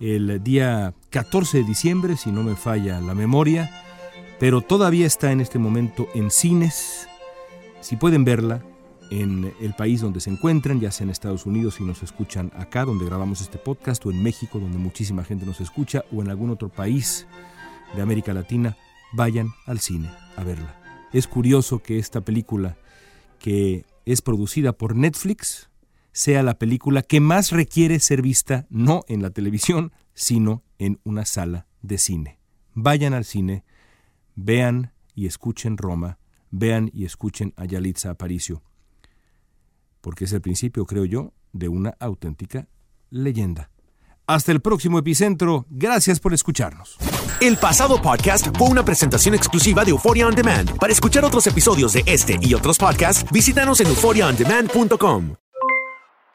el 0.00 0.42
día 0.42 0.94
14 1.10 1.58
de 1.58 1.64
diciembre, 1.64 2.16
si 2.16 2.32
no 2.32 2.42
me 2.42 2.56
falla 2.56 3.00
la 3.00 3.14
memoria, 3.14 3.70
pero 4.38 4.60
todavía 4.60 5.06
está 5.06 5.32
en 5.32 5.40
este 5.40 5.58
momento 5.58 6.08
en 6.14 6.30
cines. 6.30 7.08
Si 7.80 7.96
pueden 7.96 8.24
verla, 8.24 8.62
en 9.10 9.52
el 9.60 9.74
país 9.74 10.00
donde 10.00 10.20
se 10.20 10.30
encuentran, 10.30 10.80
ya 10.80 10.90
sea 10.90 11.04
en 11.04 11.10
Estados 11.10 11.46
Unidos 11.46 11.74
si 11.74 11.84
nos 11.84 12.02
escuchan 12.02 12.50
acá 12.56 12.84
donde 12.84 13.04
grabamos 13.04 13.40
este 13.40 13.58
podcast, 13.58 14.04
o 14.06 14.10
en 14.10 14.22
México 14.22 14.58
donde 14.58 14.78
muchísima 14.78 15.24
gente 15.24 15.46
nos 15.46 15.60
escucha, 15.60 16.04
o 16.12 16.22
en 16.22 16.30
algún 16.30 16.50
otro 16.50 16.68
país 16.68 17.26
de 17.94 18.02
América 18.02 18.32
Latina, 18.32 18.76
vayan 19.12 19.50
al 19.66 19.80
cine 19.80 20.10
a 20.36 20.44
verla. 20.44 20.80
Es 21.12 21.26
curioso 21.26 21.80
que 21.80 21.98
esta 21.98 22.22
película, 22.22 22.76
que 23.38 23.84
es 24.04 24.20
producida 24.20 24.72
por 24.72 24.96
Netflix, 24.96 25.68
sea 26.14 26.42
la 26.42 26.58
película 26.58 27.02
que 27.02 27.20
más 27.20 27.50
requiere 27.50 28.00
ser 28.00 28.22
vista 28.22 28.66
no 28.70 29.04
en 29.08 29.20
la 29.20 29.28
televisión, 29.28 29.92
sino 30.14 30.64
en 30.78 30.98
una 31.04 31.26
sala 31.26 31.66
de 31.82 31.98
cine. 31.98 32.40
Vayan 32.72 33.12
al 33.12 33.26
cine, 33.26 33.64
vean 34.34 34.94
y 35.14 35.26
escuchen 35.26 35.76
Roma, 35.76 36.18
vean 36.50 36.90
y 36.94 37.04
escuchen 37.04 37.52
a 37.58 37.66
Yalitza 37.66 38.08
Aparicio 38.08 38.62
porque 40.04 40.26
es 40.26 40.32
el 40.34 40.42
principio, 40.42 40.84
creo 40.84 41.06
yo, 41.06 41.32
de 41.54 41.68
una 41.68 41.96
auténtica 41.98 42.68
leyenda. 43.08 43.70
Hasta 44.26 44.52
el 44.52 44.60
próximo 44.60 44.98
epicentro, 44.98 45.64
gracias 45.70 46.20
por 46.20 46.34
escucharnos. 46.34 46.98
El 47.40 47.56
pasado 47.56 48.00
podcast 48.00 48.48
fue 48.56 48.68
una 48.68 48.84
presentación 48.84 49.34
exclusiva 49.34 49.82
de 49.82 49.90
Euphoria 49.92 50.26
On 50.26 50.34
Demand. 50.34 50.78
Para 50.78 50.92
escuchar 50.92 51.24
otros 51.24 51.46
episodios 51.46 51.94
de 51.94 52.02
este 52.06 52.38
y 52.40 52.52
otros 52.52 52.76
podcasts, 52.76 53.24
visítanos 53.32 53.80
en 53.80 53.88
euphoriaondemand.com. 53.88 55.43